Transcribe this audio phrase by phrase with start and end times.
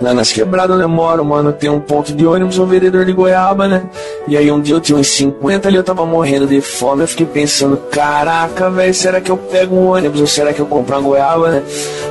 [0.00, 3.68] Lá nas quebradas eu moro, mano, tem um ponto de ônibus, um vendedor de goiaba,
[3.68, 3.84] né?
[4.26, 7.08] E aí um dia eu tinha uns 50 ali, eu tava morrendo de fome, eu
[7.08, 10.96] fiquei pensando, caraca, velho, será que eu pego um ônibus ou será que eu compro
[10.96, 11.62] uma goiaba, né?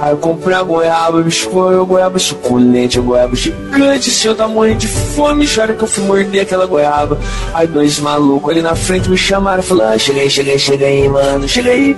[0.01, 4.79] Aí eu comprei a goiaba, bicho, foi goiaba suculente, goiaba gigante, assim, eu tava morrendo
[4.79, 7.17] de fome, chora que eu fui morder aquela goiaba.
[7.53, 11.69] Aí dois malucos ali na frente me chamaram, falaram, ah, aí, chega aí, mano, chega
[11.71, 11.95] aí.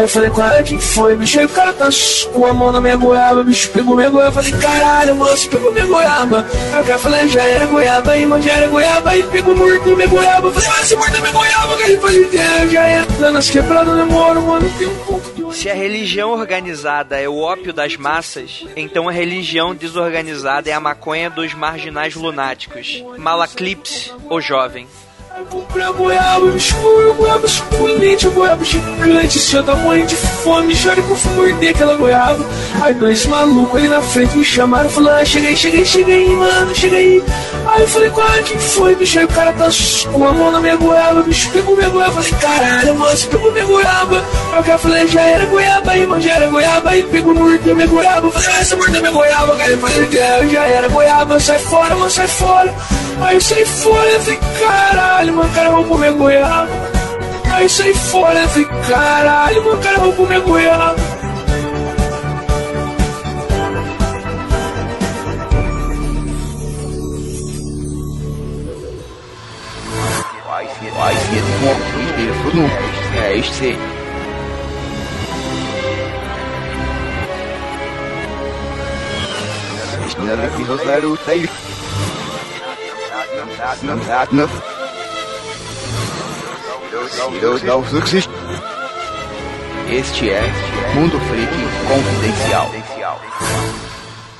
[0.00, 1.38] Eu falei, cara, quem foi, bicho?
[1.38, 1.88] Aí o cara tá
[2.32, 5.86] com a mão na minha goiaba, bicho, pegou minha goiaba, eu falei, caralho, moço, minha
[5.86, 6.46] goiaba.
[6.98, 10.48] Falou, já era goiaba já era goiaba, aí pegou, mordeu minha goiaba.
[10.48, 11.90] Eu falei, ah, mordeu minha goiaba, cara.
[11.90, 13.30] Ele já era.
[13.30, 17.38] Nas quebradas eu moro, mano, tem um ponto de Se a religião organizada é o
[17.38, 23.04] ópio das massas, então a religião desorganizada é a maconha dos marginais lunáticos.
[23.18, 24.86] Malaclipse, o jovem.
[25.48, 30.86] Comprei a goiaba, escuro, goiaba suculente, goiaba gigante, assim, eu tava morrendo de fome, que
[30.86, 32.44] eu fui morder aquela goiaba.
[32.82, 36.12] Aí dois malucos ali na frente me chamaram, falaram, ah, chega aí, chega aí, chega
[36.12, 37.24] aí, mano, chega aí.
[37.66, 39.18] Aí eu falei, qual é, quem foi, bicho?
[39.18, 39.68] Aí o cara tá
[40.12, 43.52] com a mão na minha goiaba, bicho, pegou minha goiaba, eu falei, caralho, moço, pegou
[43.52, 44.24] minha goiaba.
[44.52, 47.74] Aí o cara falou, já era goiaba aí, mano, já era goiaba, aí pegou, mordeu
[47.74, 51.40] minha goiaba, eu falei, ah, você mordeu minha goiaba, cara, falou, é, já era goiaba,
[51.40, 52.74] sai fora, mano, sai fora.
[53.22, 56.68] Aí eu saí fora, eu falei, caralho, mano, cara, vou comer goiaba.
[57.52, 60.96] Aí saí fora, falei, caralho, mano, cara, vou comer goiaba.
[70.96, 72.70] Vai ser, um no
[73.22, 73.78] é este.
[80.18, 81.48] Nada que Rosário tem.
[89.90, 90.42] Este é
[90.94, 91.52] Mundo Freak
[91.88, 92.70] Confidencial.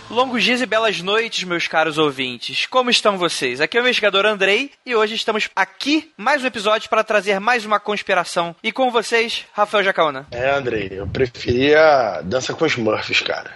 [0.09, 2.67] Longos dias e belas noites, meus caros ouvintes.
[2.67, 3.61] Como estão vocês?
[3.61, 7.65] Aqui é o investigador Andrei e hoje estamos aqui mais um episódio para trazer mais
[7.65, 8.55] uma conspiração.
[8.63, 10.27] E com vocês, Rafael Jacaona.
[10.31, 13.51] É, Andrei, eu preferia Dança com os Murphys, cara.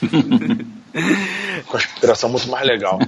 [1.66, 2.98] Conspiração muito mais legal.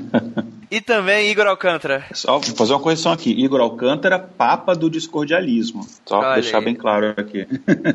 [0.71, 2.05] E também Igor Alcântara.
[2.13, 3.31] Só vou fazer uma correção aqui.
[3.31, 5.87] Igor Alcântara, papa do discordialismo.
[6.05, 6.65] Só para Olha deixar aí.
[6.65, 7.47] bem claro aqui.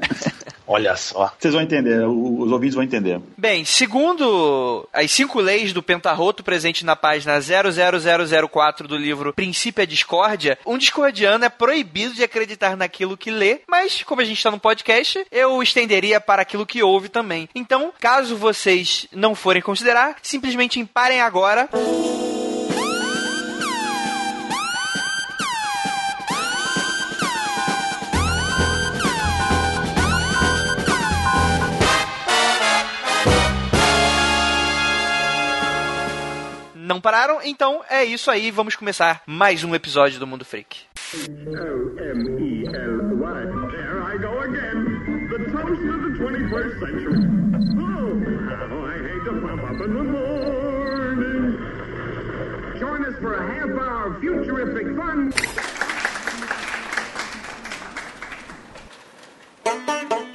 [0.65, 1.33] Olha só.
[1.37, 3.19] Vocês vão entender, os ouvintes vão entender.
[3.37, 9.85] Bem, segundo as cinco leis do Pentarroto presente na página 00004 do livro Princípio é
[9.85, 14.49] Discórdia, um discordiano é proibido de acreditar naquilo que lê, mas como a gente está
[14.49, 17.49] no podcast, eu estenderia para aquilo que ouve também.
[17.53, 18.80] Então, caso vocês
[19.11, 21.69] não forem considerar, simplesmente parem agora.
[36.75, 37.39] Não pararam?
[37.41, 40.81] Então é isso aí, vamos começar mais um episódio do Mundo Freak.
[41.13, 42.67] O-M-E-L-Y.
[43.71, 44.79] There I go again.
[45.29, 47.30] The toast of the 21st century.
[59.65, 60.30] Oh,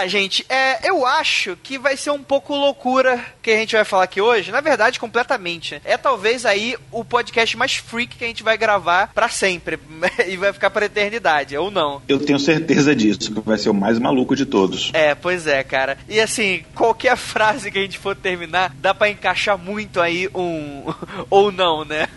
[0.00, 3.84] tá, gente, é, eu acho que vai ser um pouco loucura que a gente vai
[3.84, 4.50] falar aqui hoje.
[4.50, 5.80] Na verdade, completamente.
[5.84, 9.78] É talvez aí o podcast mais freak que a gente vai gravar pra sempre.
[10.26, 12.00] e vai ficar pra eternidade, ou não.
[12.08, 14.90] Eu tenho certeza disso, que vai ser o mais maluco de todos.
[14.94, 15.98] É, pois é, cara.
[16.08, 20.84] E assim, qualquer frase que a gente for terminar, dá pra encaixar muito aí um.
[21.28, 22.08] ou não, né?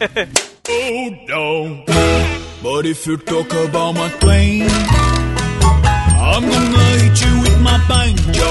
[0.65, 1.83] Oh no.
[2.61, 4.67] But if you talk about my twin,
[6.31, 7.32] I'm gonna hit you
[7.63, 8.49] my banjo.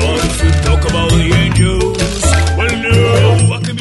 [0.00, 2.22] But if you talk about the angels,
[2.58, 3.71] well no, oh,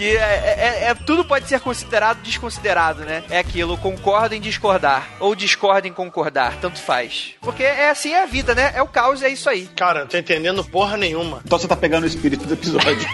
[0.00, 3.22] que é, é- é- tudo pode ser considerado desconsiderado, né?
[3.28, 5.06] É aquilo, concorda em discordar.
[5.20, 7.34] Ou discorda em concordar, tanto faz.
[7.42, 8.72] Porque é assim é a vida, né?
[8.74, 9.68] É o caos, é isso aí.
[9.76, 11.42] Cara, não tô entendendo porra nenhuma.
[11.44, 13.06] Então você tá pegando o espírito do episódio.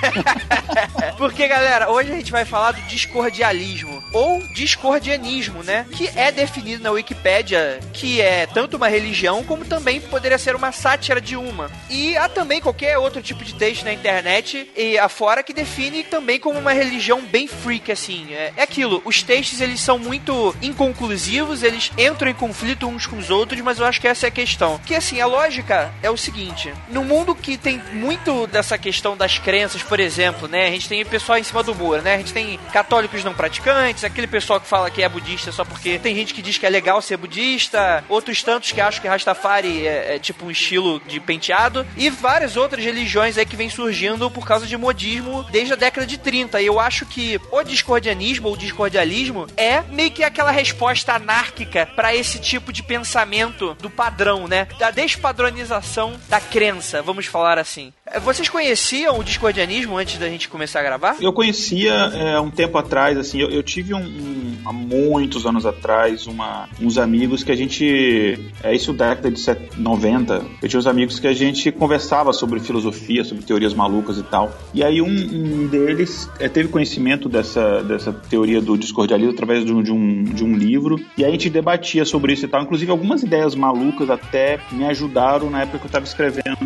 [1.19, 5.87] Porque, galera, hoje a gente vai falar do discordialismo ou discordianismo, né?
[5.91, 10.71] Que é definido na Wikipédia que é tanto uma religião como também poderia ser uma
[10.71, 11.69] sátira de uma.
[11.91, 16.39] E há também qualquer outro tipo de texto na internet e afora que define também
[16.39, 18.32] como uma religião bem freak, assim.
[18.32, 23.17] É, é aquilo, os textos eles são muito inconclusivos, eles entram em conflito uns com
[23.17, 24.81] os outros, mas eu acho que essa é a questão.
[24.84, 29.38] Que assim, a lógica é o seguinte: no mundo que tem muito dessa questão das
[29.38, 30.67] crenças, por exemplo, né?
[30.67, 32.14] A gente tem pessoal em cima do muro, né?
[32.14, 35.99] A gente tem católicos não praticantes, aquele pessoal que fala que é budista só porque
[35.99, 39.87] tem gente que diz que é legal ser budista, outros tantos que acham que Rastafari
[39.87, 44.31] é, é tipo um estilo de penteado, e várias outras religiões aí que vem surgindo
[44.31, 46.61] por causa de modismo desde a década de 30.
[46.61, 52.15] E eu acho que o discordianismo ou discordialismo é meio que aquela resposta anárquica para
[52.15, 54.67] esse tipo de pensamento do padrão, né?
[54.79, 57.93] Da despadronização da crença, vamos falar assim.
[58.08, 61.17] É, Vocês conheciam o discordianismo antes da gente começar a gravar?
[61.20, 65.67] Eu conhecia é, um tempo atrás, assim, eu, eu tive um, um- há muitos anos
[65.67, 70.69] atrás uma, uns amigos que a gente, é isso da década de set- 90, eu
[70.69, 74.53] tinha uns amigos que a gente conversava sobre filosofia, sobre teorias malucas e tal.
[74.73, 79.73] E aí um, um deles é, teve conhecimento dessa, dessa teoria do discordialismo através de
[79.73, 82.62] um, de, um, de um livro, e aí a gente debatia sobre isso e tal.
[82.62, 86.56] Inclusive algumas ideias malucas até me ajudaram na época que eu estava escrevendo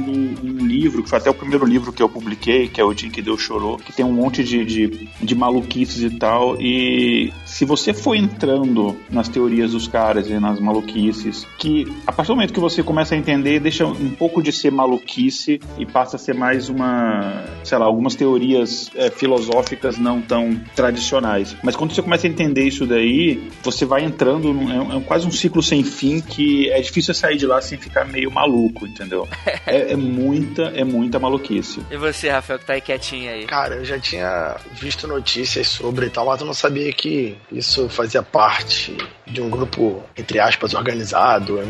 [0.42, 3.10] um livro, que foi até o primeiro livro que eu publiquei, que é O Dia
[3.10, 6.56] que Deus Chorou, que tem um monte de, de, de maluquices e tal.
[6.60, 12.28] E se você for entrando nas teorias dos caras e nas maluquices, que a partir
[12.32, 16.16] do momento que você começa a entender, deixa um pouco de ser maluquice e passa
[16.16, 21.56] a ser mais uma, sei lá, algumas teorias é, filosóficas não tão tradicionais.
[21.62, 25.00] Mas quando você começa a entender isso daí, você vai entrando, num, é, um- é
[25.02, 28.86] quase um ciclo sem fim que é difícil sair de lá sem ficar meio maluco,
[28.86, 29.28] entendeu?
[29.66, 31.84] é, é muita, é muita maluquice.
[31.90, 33.46] E você, Rafael, que tá aí quietinho aí?
[33.46, 37.88] Cara, eu já tinha visto notícias sobre e tal, mas eu não sabia que isso
[37.88, 38.96] fazia parte
[39.26, 41.60] de um grupo, entre aspas, organizado,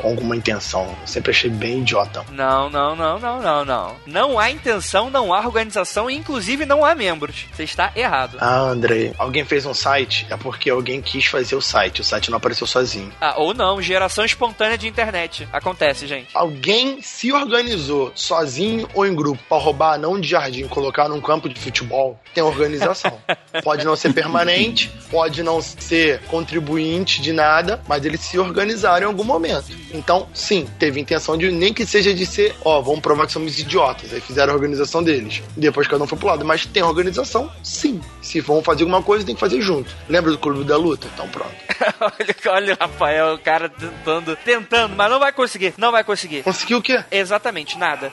[0.00, 0.96] com alguma intenção.
[1.00, 2.24] Eu sempre achei bem idiota.
[2.30, 3.96] Não, não, não, não, não, não.
[4.06, 7.46] Não há intenção, não há organização e inclusive não há membros.
[7.52, 8.36] Você está errado.
[8.40, 12.00] Ah, Andrei, alguém fez um site, é porque alguém quis fazer o site.
[12.00, 13.12] O site não apareceu sozinho.
[13.20, 15.48] Ah, ou não, geração espontânea de internet.
[15.52, 16.28] Acontece, gente.
[16.34, 21.48] Alguém se organizou sozinho ou em grupo pra roubar anão de jardim colocar num campo
[21.48, 22.18] de futebol.
[22.32, 23.18] Tem organização.
[23.62, 29.08] pode não ser permanente, pode não ser contribuinte de nada, mas eles se organizaram em
[29.08, 29.66] algum momento.
[29.92, 33.58] Então, sim, teve intenção de nem que seja de ser, ó, vamos provar que somos
[33.58, 34.12] idiotas.
[34.12, 35.42] Aí fizeram a organização deles.
[35.56, 36.44] Depois cada um foi pro lado.
[36.44, 38.00] Mas tem organização, sim.
[38.20, 39.94] Se vão fazer alguma coisa, tem que fazer junto.
[40.08, 41.06] Lembra do Clube da Luta?
[41.12, 41.54] Então pronto.
[42.00, 45.74] olha, olha o Rafael, o cara tentando, tentando, mas não vai conseguir.
[45.76, 46.42] Não vai conseguir.
[46.42, 47.02] Conseguiu o quê?
[47.10, 48.12] Exatamente, nada.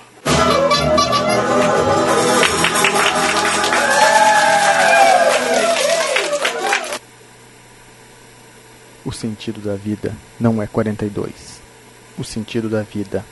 [9.04, 11.60] O sentido da vida não é 42.
[12.18, 13.26] O sentido da vida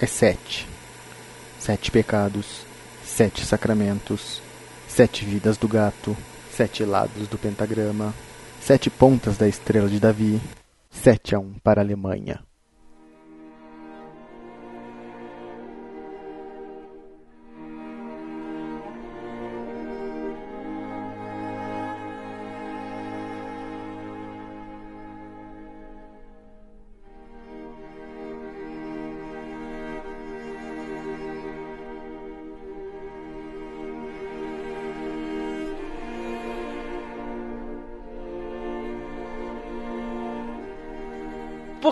[0.00, 0.68] é sete.
[1.58, 2.64] Sete pecados,
[3.04, 4.40] sete sacramentos,
[4.88, 6.16] sete vidas do gato,
[6.50, 8.14] sete lados do pentagrama,
[8.60, 10.40] sete pontas da estrela de Davi,
[10.90, 12.45] sete a um para a Alemanha.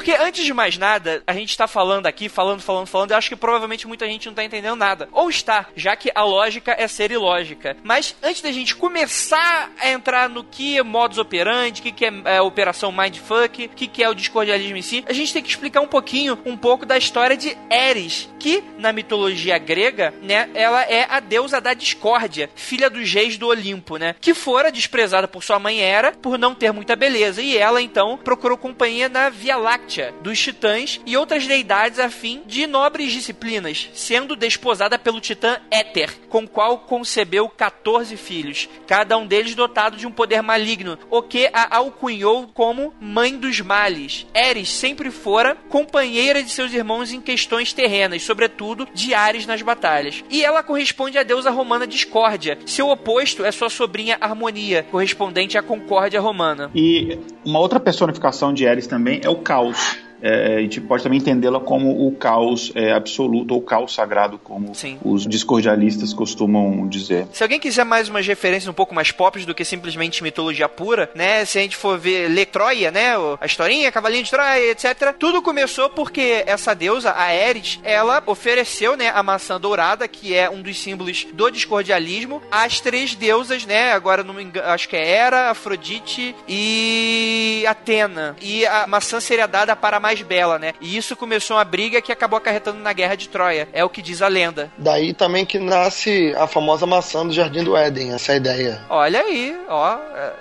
[0.04, 3.30] Porque antes de mais nada, a gente tá falando aqui, falando, falando, falando, eu acho
[3.30, 5.08] que provavelmente muita gente não tá entendendo nada.
[5.10, 7.74] Ou está, já que a lógica é ser ilógica.
[7.82, 12.04] Mas antes da gente começar a entrar no que é modus operandi, o que, que
[12.04, 15.42] é, é, operação mindfuck, o que, que é o discordialismo em si, a gente tem
[15.42, 20.50] que explicar um pouquinho, um pouco da história de Eris, que na mitologia grega, né,
[20.52, 25.26] ela é a deusa da discórdia, filha dos reis do Olimpo, né, que fora desprezada
[25.26, 29.30] por sua mãe Hera por não ter muita beleza, e ela então procurou companhia na
[29.30, 35.20] Via Láctea dos titãs e outras deidades a fim de nobres disciplinas, sendo desposada pelo
[35.20, 40.98] titã Éter, com qual concebeu 14 filhos, cada um deles dotado de um poder maligno,
[41.10, 44.26] o que a alcunhou como Mãe dos Males.
[44.34, 50.24] Eris sempre fora companheira de seus irmãos em questões terrenas, sobretudo de Ares nas batalhas.
[50.30, 52.58] E ela corresponde à deusa romana Discórdia.
[52.66, 56.70] Seu oposto é sua sobrinha Harmonia, correspondente à Concórdia romana.
[56.74, 59.83] E uma outra personificação de Ares também é o caos.
[60.24, 64.74] É, a gente pode também entendê-la como o caos é, absoluto ou caos sagrado, como
[64.74, 64.98] Sim.
[65.04, 67.26] os discordialistas costumam dizer.
[67.32, 71.10] Se alguém quiser mais umas referências um pouco mais pop do que simplesmente mitologia pura,
[71.14, 71.44] né?
[71.44, 73.18] Se a gente for ver ler Troia, né?
[73.18, 75.12] o- A historinha, Cavalinho de Troia, etc.
[75.18, 80.48] Tudo começou porque essa deusa, a Ares, ela ofereceu, né, a maçã dourada, que é
[80.48, 83.92] um dos símbolos do discordialismo, às três deusas, né?
[83.92, 86.34] Agora não me engano, acho que é Hera, Afrodite
[86.78, 88.36] e Atena.
[88.40, 90.72] E a maçã seria dada para a mais bela, né?
[90.80, 93.68] E isso começou uma briga que acabou acarretando na guerra de Troia.
[93.72, 94.70] É o que diz a lenda.
[94.78, 98.80] Daí também que nasce a famosa maçã do Jardim do Éden, essa é a ideia.
[98.88, 99.98] Olha aí, ó.
[100.14, 100.32] É,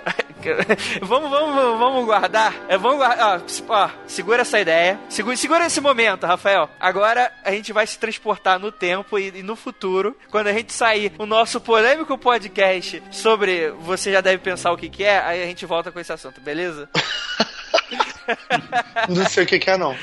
[1.02, 2.54] vamos, vamos, vamos guardar.
[2.68, 3.40] É, vamos guardar.
[3.68, 4.98] Ó, ó, segura essa ideia.
[5.08, 6.68] Segura, segura esse momento, Rafael.
[6.78, 10.16] Agora a gente vai se transportar no tempo e, e no futuro.
[10.30, 14.88] Quando a gente sair o nosso polêmico podcast sobre você já deve pensar o que,
[14.88, 16.88] que é, aí a gente volta com esse assunto, beleza?
[19.08, 19.96] Não sei o que, que é, não.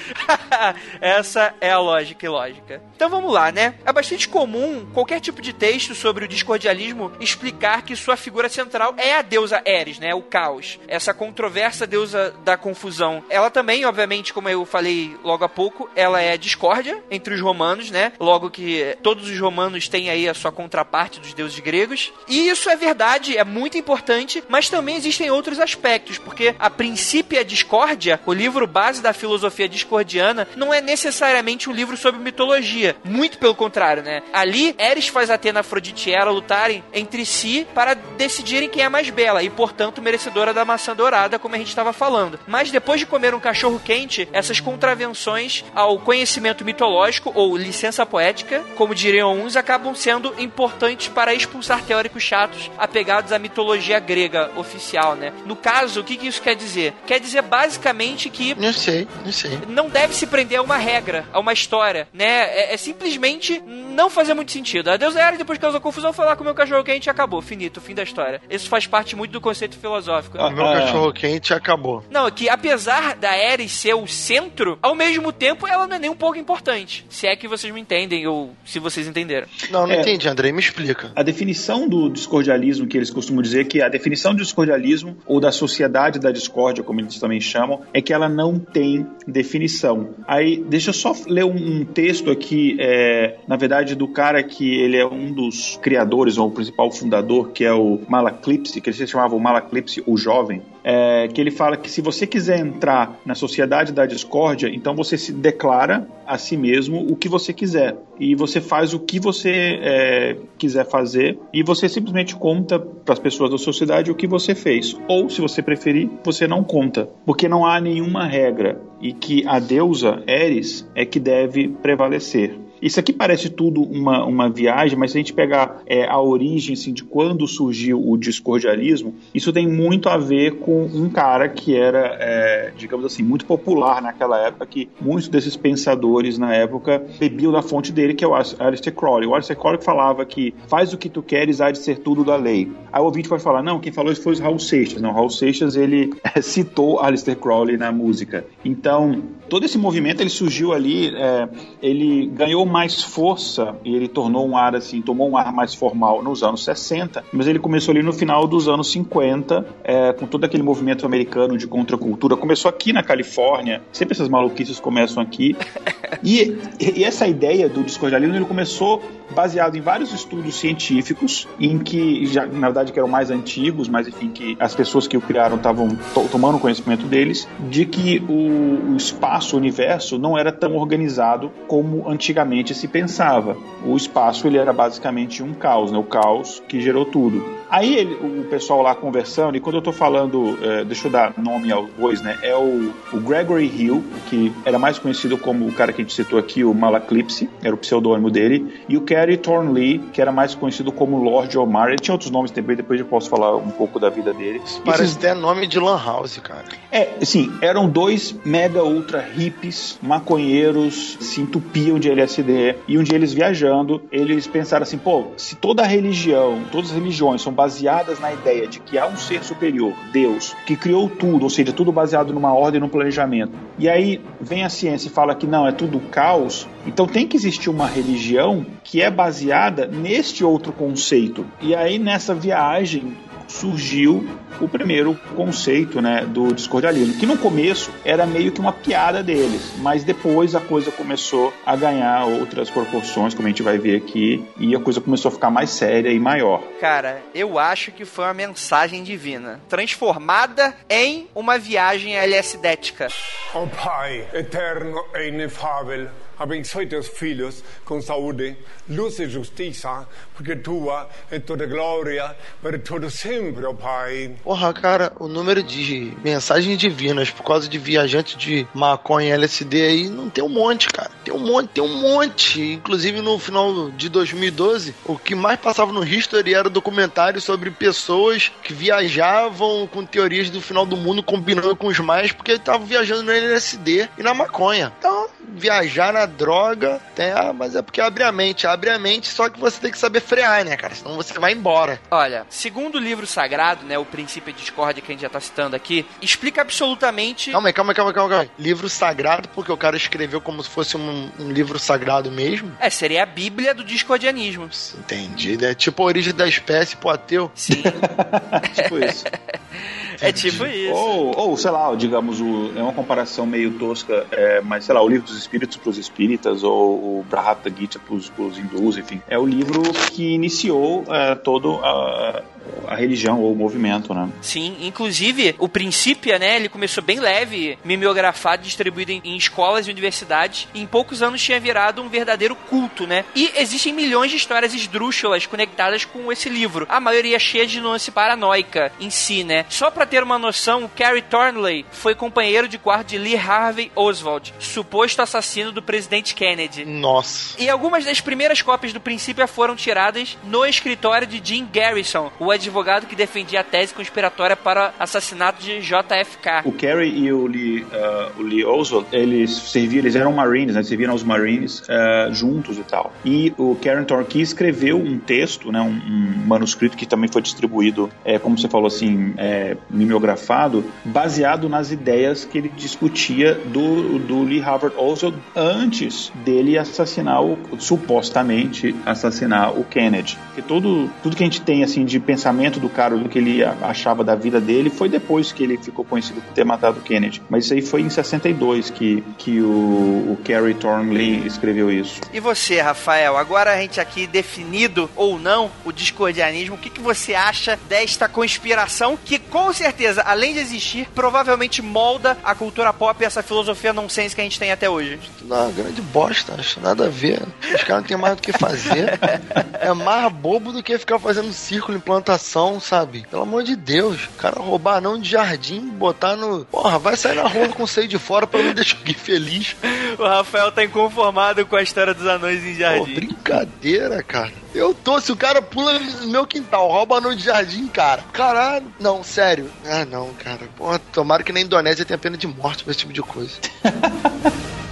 [1.01, 2.82] Essa é a lógica e lógica.
[2.96, 3.75] Então vamos lá, né?
[3.86, 8.94] É bastante comum qualquer tipo de texto sobre o discordialismo explicar que sua figura central
[8.98, 10.13] é a deusa Eris, né?
[10.13, 10.80] O caos.
[10.88, 13.24] Essa controversa deusa da confusão.
[13.30, 17.90] Ela também, obviamente, como eu falei logo há pouco, ela é discórdia entre os romanos,
[17.90, 18.13] né?
[18.20, 22.13] Logo que todos os romanos têm aí a sua contraparte dos deuses gregos.
[22.28, 27.42] E isso é verdade, é muito importante, mas também existem outros aspectos, porque a princípio
[27.42, 32.96] a discórdia, o livro base da filosofia discordiana, não é necessariamente um livro sobre mitologia.
[33.03, 34.22] Muito pelo contrário, né?
[34.34, 39.44] Ali, Eris faz Atena, e Hera lutarem entre si para decidirem quem é mais bela
[39.44, 42.39] e, portanto, merecedora da maçã dourada, como a gente estava falando.
[42.48, 48.63] Mas depois de comer um cachorro quente, essas contravenções ao conhecimento mitológico ou licença poética,
[48.75, 55.15] como diriam uns, acabam sendo importantes para expulsar teóricos chatos apegados à mitologia grega oficial,
[55.15, 55.34] né?
[55.46, 56.94] No caso, o que isso quer dizer?
[57.06, 58.00] Quer dizer basicamente
[58.31, 59.60] que Não sei, não sei.
[59.67, 62.25] não deve se prender a uma regra, a uma história, né?
[62.25, 64.89] É, é simplesmente não fazer muito sentido.
[64.89, 67.41] A deusa Ares, depois que causou confusão, lá comer o cachorro quente e acabou.
[67.41, 68.41] Finito, fim da história.
[68.50, 70.38] Isso faz parte muito do conceito filosófico.
[70.39, 72.03] Ah, Meu cachorro quente acabou.
[72.12, 76.00] Não, é que apesar da Ares ser o centro, ao mesmo tempo ela não é
[76.00, 77.05] nem um pouco importante.
[77.10, 79.48] Se é que vocês me entendem, ou se vocês entenderam.
[79.70, 80.00] Não, não É.
[80.01, 81.12] entendi, Andrei, me explica.
[81.15, 85.51] A definição do discordialismo que eles costumam dizer que a definição do discordialismo ou da
[85.51, 90.10] sociedade da discórdia, como eles também chamam, é que ela não tem definição.
[90.27, 94.74] Aí, deixa eu só ler um, um texto aqui, é, na verdade, do cara que
[94.79, 99.10] ele é um dos criadores ou o principal fundador, que é o Malaclipse, que eles
[99.10, 103.91] chamavam Malaclipse o jovem, é, que ele fala que se você quiser entrar na sociedade
[103.91, 108.61] da discórdia, então você se declara a si mesmo o que você quiser e você
[108.61, 113.57] faz o que você é, quiser fazer e você simplesmente conta para as pessoas da
[113.57, 114.95] sociedade o que você fez.
[115.07, 119.59] Ou, se você preferir, você não conta, porque não há nenhuma regra e que a
[119.59, 122.57] deusa Eris é que deve prevalecer.
[122.81, 126.73] Isso aqui parece tudo uma, uma viagem, mas se a gente pegar é, a origem
[126.73, 131.75] assim, de quando surgiu o discordialismo, isso tem muito a ver com um cara que
[131.75, 137.51] era, é, digamos assim, muito popular naquela época, que muitos desses pensadores na época bebiam
[137.51, 139.27] da fonte dele, que é o Aleister Crowley.
[139.27, 142.35] O Aleister Crowley falava que faz o que tu queres, há de ser tudo da
[142.35, 142.71] lei.
[142.91, 145.01] Aí o ouvinte pode falar, não, quem falou isso foi o Raul Seixas.
[145.01, 148.45] Não, Raul Seixas, ele é, citou Aleister Crowley na música.
[148.65, 151.50] Então, todo esse movimento, ele surgiu ali, é,
[151.81, 156.24] ele ganhou mais força e ele tornou um ar assim, tomou um ar mais formal
[156.24, 160.46] nos anos 60, mas ele começou ali no final dos anos 50, é, com todo
[160.46, 162.36] aquele movimento americano de contracultura.
[162.38, 165.56] Começou aqui na Califórnia, sempre essas maluquices começam aqui.
[166.24, 169.01] E, e essa ideia do discordialismo, ele começou
[169.34, 174.08] baseado em vários estudos científicos, em que, já, na verdade, que eram mais antigos, mas
[174.08, 178.92] enfim, que as pessoas que o criaram estavam to- tomando conhecimento deles, de que o,
[178.94, 183.58] o espaço, o universo, não era tão organizado como antigamente se pensava.
[183.86, 185.98] O espaço, ele era basicamente um caos, né?
[185.98, 187.61] O caos que gerou tudo.
[187.72, 191.34] Aí ele- o pessoal lá conversando, e quando eu tô falando, eh, deixa eu dar
[191.38, 192.38] nome aos dois, né?
[192.44, 196.13] É o, o Gregory Hill, que era mais conhecido como o cara que a gente
[196.13, 200.54] citou aqui, o Malaclipse, era o pseudônimo dele, e o Kerry Thornley, que era mais
[200.54, 201.88] conhecido como Lord Omar.
[201.88, 204.62] Ele tinha outros nomes também, depois eu posso falar um pouco da vida dele.
[204.84, 206.66] Parece Esses- até nome de Lan House, cara.
[206.92, 213.16] é, assim, eram dois mega ultra hippies, maconheiros, se entupiam de LSD, e um dia
[213.16, 218.20] eles viajando, eles pensaram assim, pô, se toda a religião, todas as religiões são baseadas
[218.20, 221.91] na ideia de que há um ser superior, Deus, que criou tudo, ou seja, tudo
[221.91, 225.72] baseado numa ordem, num planejamento, e aí vem a ciência e fala que não, é
[225.72, 231.46] tudo caos, então tem que existir uma religião que é baseada neste outro conceito.
[231.62, 233.15] E aí nessa viagem
[233.51, 234.27] surgiu
[234.60, 239.74] o primeiro conceito né, do discordialismo, que no começo era meio que uma piada deles,
[239.77, 244.43] mas depois a coisa começou a ganhar outras proporções, como a gente vai ver aqui,
[244.58, 246.62] e a coisa começou a ficar mais séria e maior.
[246.79, 253.08] Cara, eu acho que foi uma mensagem divina, transformada em uma viagem LSDética.
[253.53, 256.10] Ó Pai eterno e inefável,
[256.41, 258.57] abençoe teus filhos com saúde,
[258.89, 264.36] luz e justiça, porque tua é toda glória para todo sempre, ó Pai.
[264.43, 269.81] Porra, cara, o número de mensagens divinas por causa de viajantes de maconha e LSD
[269.81, 271.11] aí não tem um monte, cara.
[271.24, 272.62] Tem um monte, tem um monte.
[272.74, 278.51] Inclusive no final de 2012, o que mais passava no History era documentário sobre pessoas
[278.63, 283.24] que viajavam com teorias do final do mundo combinando com os mais porque estavam viajando
[283.24, 284.92] no LSD e na maconha.
[284.98, 289.28] Então, viajar na droga, tem, ah, mas é porque abre a mente, abre a mente,
[289.28, 290.96] só que você tem que saber frear, né, cara?
[290.96, 292.00] Senão você vai embora.
[292.10, 295.40] Olha, segundo o livro sagrado, né, o princípio de discórdia que a gente já tá
[295.40, 297.51] citando aqui, explica absolutamente.
[297.51, 298.51] Calma aí, calma aí, calma aí, calma aí.
[298.58, 302.72] Livro sagrado, porque o cara escreveu como se fosse um, um livro sagrado mesmo.
[302.80, 304.70] É, seria a Bíblia do discordianismo.
[304.98, 305.74] Entendi, né?
[305.74, 307.51] Tipo a origem da espécie pro ateu.
[307.56, 307.82] Sim.
[308.74, 309.25] tipo isso.
[310.22, 310.94] É tipo isso.
[310.94, 315.01] Ou, ou, sei lá, digamos, o, é uma comparação meio tosca, é, mas sei lá,
[315.01, 319.22] o livro dos espíritos para os espíritas, ou o Brahata Gita para os hindus, enfim.
[319.28, 322.44] É o livro que iniciou é, todo a,
[322.88, 324.30] a religião ou o movimento, né?
[324.42, 329.92] Sim, inclusive o Princípio, né, ele começou bem leve, mimeografado, distribuído em, em, escolas e
[329.92, 333.25] universidades, e em poucos anos tinha virado um verdadeiro culto, né?
[333.36, 338.12] E existem milhões de histórias esdrúxulas conectadas com esse livro, a maioria cheia de nuance
[338.12, 339.66] paranoica em si, né?
[339.70, 344.53] Só para ter uma noção, Carrie Thornley foi companheiro de quarto de Lee Harvey Oswald,
[344.60, 346.84] suposto assassino do presidente Kennedy.
[346.84, 347.56] Nossa.
[347.58, 352.51] E algumas das primeiras cópias do Princípio foram tiradas no escritório de Jim Garrison, o
[352.51, 356.65] advogado que defendia a tese conspiratória para assassinato de JFK.
[356.65, 360.84] O Kerry e o Lee, uh, o Lee Oswald, eles serviam, eles eram Marines, né?
[360.84, 363.13] serviram aos Marines uh, juntos e tal.
[363.24, 365.80] E o Karen Torquay escreveu um texto, né?
[365.80, 371.70] Um, um, manuscrito que também foi distribuído, é, como você falou assim, é, mimeografado, baseado
[371.70, 378.96] nas ideias que ele discutia do, do Lee Harvard Oswald antes dele assassinar o, supostamente
[379.05, 380.38] assassinar o Kennedy.
[380.48, 383.63] Porque tudo, tudo que a gente tem assim de pensamento do cara, do que ele
[383.63, 387.41] achava da vida dele, foi depois que ele ficou conhecido por ter matado o Kennedy.
[387.50, 392.22] Mas isso aí foi em 62 que, que o, o Kerry Thornley escreveu isso.
[392.34, 397.01] E você, Rafael, agora a gente aqui definido ou não o discordianismo, o que, que
[397.01, 399.91] você acha desta conspiração que com certeza,
[400.25, 404.60] além de existir, provavelmente molda a cultura pop e essa filosofia nonsense que a gente
[404.60, 405.20] tem até hoje?
[405.44, 407.42] Não, grande bosta, acho nada a ver.
[407.74, 409.20] Os caras não têm mais do que fazer.
[409.82, 413.25] É mais bobo do que ficar fazendo círculo em plantação, sabe?
[413.32, 414.25] Pelo amor de Deus.
[414.25, 416.66] O cara roubar anão de jardim, botar no.
[416.66, 419.75] Porra, vai sair na rua com seio de fora pra me deixar aqui feliz.
[420.20, 423.14] O Rafael tá inconformado com a história dos anões em jardim.
[423.14, 424.51] Pô, brincadeira, cara.
[424.74, 428.24] Eu tô, se o cara pula no meu quintal, rouba anão de jardim, cara.
[428.31, 428.92] Caralho.
[429.00, 429.70] Não, sério.
[429.86, 430.70] Ah, não, cara.
[430.77, 433.57] Porra, tomara que na Indonésia tenha pena de morte pra esse tipo de coisa.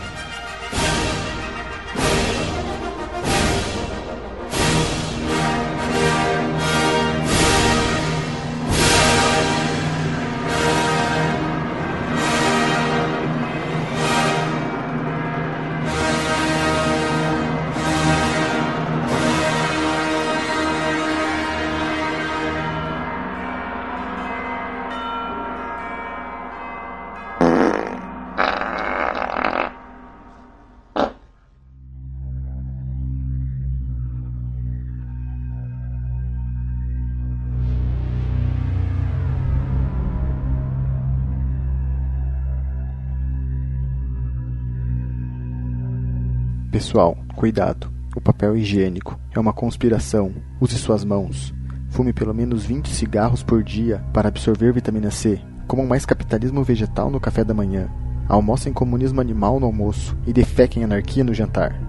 [46.90, 47.88] Pessoal, cuidado.
[48.16, 50.34] O papel higiênico é uma conspiração.
[50.60, 51.54] Use suas mãos.
[51.90, 55.40] Fume pelo menos 20 cigarros por dia para absorver vitamina C.
[55.68, 57.88] Comam mais capitalismo vegetal no café da manhã.
[58.28, 61.80] Almocem comunismo animal no almoço e defequem anarquia no jantar.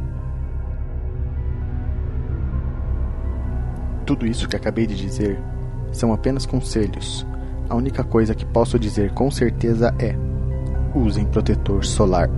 [4.05, 5.41] Tudo isso que acabei de dizer
[5.93, 7.27] são apenas conselhos.
[7.71, 10.15] A única coisa que posso dizer com certeza é:
[10.95, 12.29] usem protetor solar.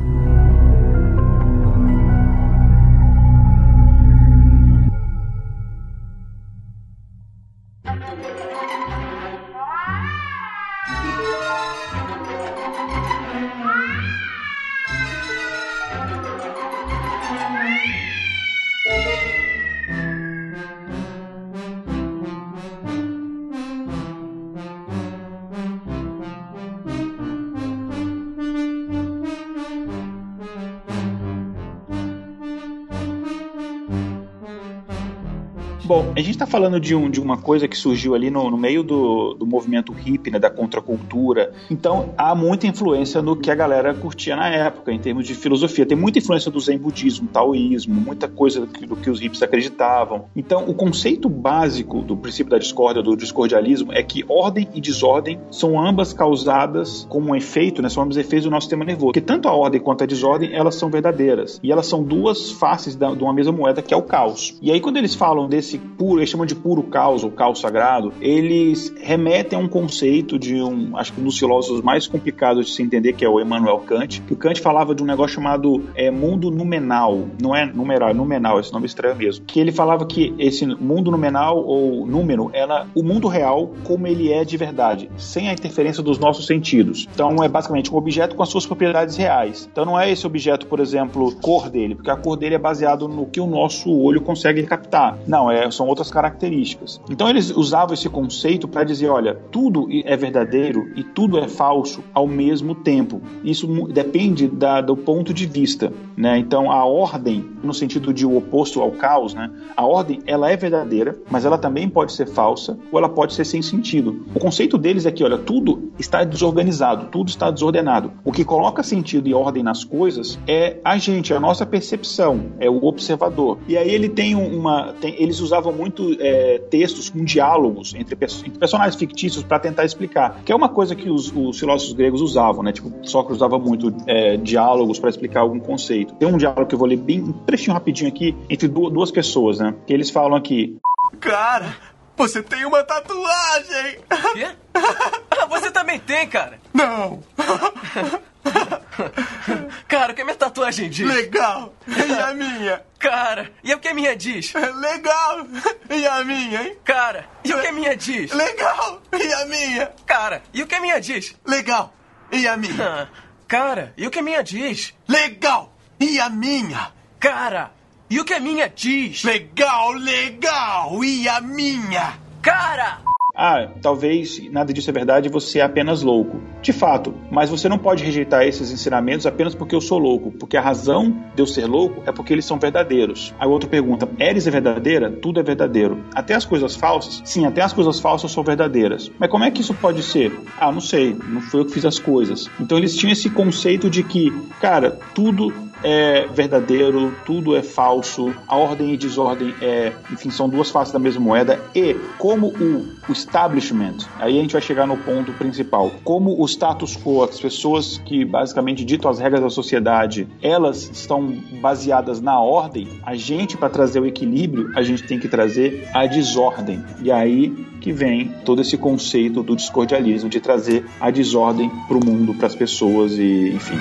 [36.33, 39.35] Gente está falando de, um, de uma coisa que surgiu ali no, no meio do,
[39.35, 41.53] do movimento hippie, né, da contracultura.
[41.71, 45.85] Então, há muita influência no que a galera curtia na época, em termos de filosofia.
[45.85, 49.43] Tem muita influência do zen budismo, taoísmo, muita coisa do que, do que os hippies
[49.43, 50.25] acreditavam.
[50.35, 55.39] Então, o conceito básico do princípio da discórdia, do discordialismo, é que ordem e desordem
[55.51, 59.13] são ambas causadas como um efeito, né, são ambos efeitos do nosso sistema nervoso.
[59.13, 61.61] Porque tanto a ordem quanto a desordem, elas são verdadeiras.
[61.63, 64.57] E elas são duas faces da, de uma mesma moeda, que é o caos.
[64.63, 68.13] E aí, quando eles falam desse puro, eles chamam de puro caos, ou caos sagrado,
[68.21, 72.73] eles remetem a um conceito de um, acho que um dos filósofos mais complicados de
[72.73, 75.85] se entender, que é o Emmanuel Kant, que o Kant falava de um negócio chamado
[75.95, 80.07] é, mundo numenal, não é numeral, é numenal, esse nome estranho mesmo, que ele falava
[80.07, 85.11] que esse mundo numenal ou número, era o mundo real como ele é de verdade,
[85.17, 87.09] sem a interferência dos nossos sentidos.
[87.13, 89.69] Então é basicamente um objeto com as suas propriedades reais.
[89.71, 93.09] Então não é esse objeto, por exemplo, cor dele, porque a cor dele é baseado
[93.09, 95.19] no que o nosso olho consegue captar.
[95.27, 97.01] Não, é, são outras características.
[97.11, 102.05] Então eles usavam esse conceito para dizer, olha, tudo é verdadeiro e tudo é falso
[102.13, 103.21] ao mesmo tempo.
[103.43, 106.39] Isso depende da, do ponto de vista, né?
[106.39, 109.51] Então a ordem, no sentido de o oposto ao caos, né?
[109.77, 113.45] A ordem ela é verdadeira, mas ela também pode ser falsa ou ela pode ser
[113.45, 114.27] sem sentido.
[114.35, 118.13] O conceito deles é que, olha, tudo está desorganizado, tudo está desordenado.
[118.25, 122.69] O que coloca sentido e ordem nas coisas é a gente, a nossa percepção, é
[122.69, 123.59] o observador.
[123.67, 128.59] E aí ele tem uma, tem, eles usavam muito é, textos com diálogos entre, entre
[128.59, 132.63] personagens fictícios para tentar explicar, que é uma coisa que os, os filósofos gregos usavam,
[132.63, 132.73] né?
[132.73, 136.15] Tipo, Sócrates usava muito é, diálogos para explicar algum conceito.
[136.15, 139.59] Tem um diálogo que eu vou ler bem um trechinho rapidinho aqui entre duas pessoas,
[139.59, 139.75] né?
[139.87, 140.77] Que eles falam aqui.
[141.21, 141.77] Cara,
[142.17, 143.99] você tem uma tatuagem!
[144.35, 144.49] Quê?
[145.51, 146.59] Você também tem, cara?
[146.73, 147.21] Não!
[149.89, 151.07] Cara, o que a minha tatuagem diz?
[151.07, 151.75] Legal!
[151.87, 152.83] E a minha?
[152.99, 154.53] Cara, e o que a minha diz?
[154.55, 155.47] Legal!
[155.91, 156.77] E a minha, hein?
[156.85, 158.33] Cara, e o que a minha diz?
[158.33, 159.03] Legal!
[159.13, 159.93] E a minha?
[160.07, 161.35] Cara, e o que a minha diz?
[161.47, 161.95] Legal!
[162.31, 163.09] E a minha?
[163.49, 164.95] Cara, e o que a minha diz?
[165.09, 165.73] Legal!
[166.01, 166.91] E a minha?
[167.21, 167.73] Cara,
[168.09, 169.23] e o que a minha diz?
[169.25, 171.05] Legal, legal!
[171.05, 172.19] E a minha?
[172.41, 172.99] Cara!
[173.35, 176.41] Ah, talvez nada disso é verdade, você é apenas louco.
[176.61, 180.57] De fato, mas você não pode rejeitar esses ensinamentos apenas porque eu sou louco, porque
[180.57, 183.35] a razão de eu ser louco é porque eles são verdadeiros.
[183.39, 185.11] Aí o outro pergunta: Eres é verdadeira?
[185.11, 186.05] Tudo é verdadeiro.
[186.15, 187.23] Até as coisas falsas?
[187.25, 189.11] Sim, até as coisas falsas são verdadeiras.
[189.19, 190.33] Mas como é que isso pode ser?
[190.61, 192.51] Ah, não sei, não foi eu que fiz as coisas.
[192.61, 198.57] Então eles tinham esse conceito de que, cara, tudo é verdadeiro, tudo é falso, a
[198.57, 201.61] ordem e desordem é, enfim, são duas faces da mesma moeda.
[201.75, 206.97] E como o, establishment, aí a gente vai chegar no ponto principal, como o status
[206.97, 212.89] quo, as pessoas que basicamente ditam as regras da sociedade, elas estão baseadas na ordem,
[213.05, 216.83] a gente, para trazer o equilíbrio, a gente tem que trazer a desordem.
[217.03, 222.05] E aí que vem todo esse conceito do discordialismo, de trazer a desordem para o
[222.05, 223.79] mundo, para as pessoas e, enfim.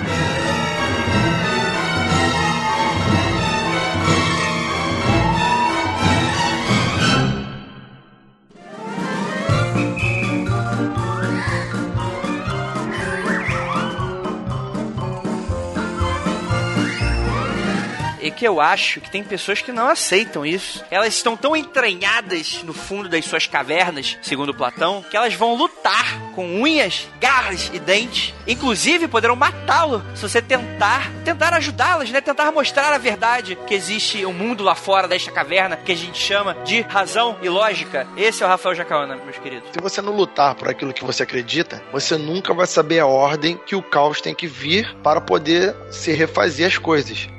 [18.41, 20.83] Que eu acho que tem pessoas que não aceitam isso.
[20.89, 26.19] Elas estão tão entranhadas no fundo das suas cavernas, segundo Platão, que elas vão lutar
[26.33, 28.33] com unhas, garras e dentes.
[28.47, 32.19] Inclusive, poderão matá-lo se você tentar, tentar ajudá-las, né?
[32.19, 36.17] Tentar mostrar a verdade que existe um mundo lá fora desta caverna que a gente
[36.17, 38.07] chama de razão e lógica.
[38.17, 39.69] Esse é o Rafael Jacaona, meus queridos.
[39.71, 43.55] Se você não lutar por aquilo que você acredita, você nunca vai saber a ordem
[43.67, 47.29] que o caos tem que vir para poder se refazer as coisas.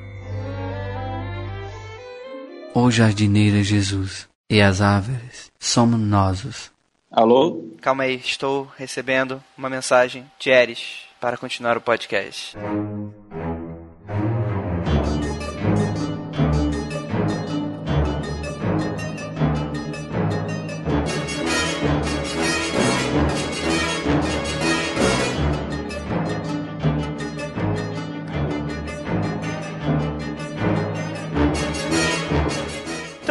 [2.75, 6.73] Ó jardineira Jesus, e as árvores somos nós.
[7.11, 7.69] Alô?
[7.83, 12.57] Calma aí, estou recebendo uma mensagem de Eris para continuar o podcast.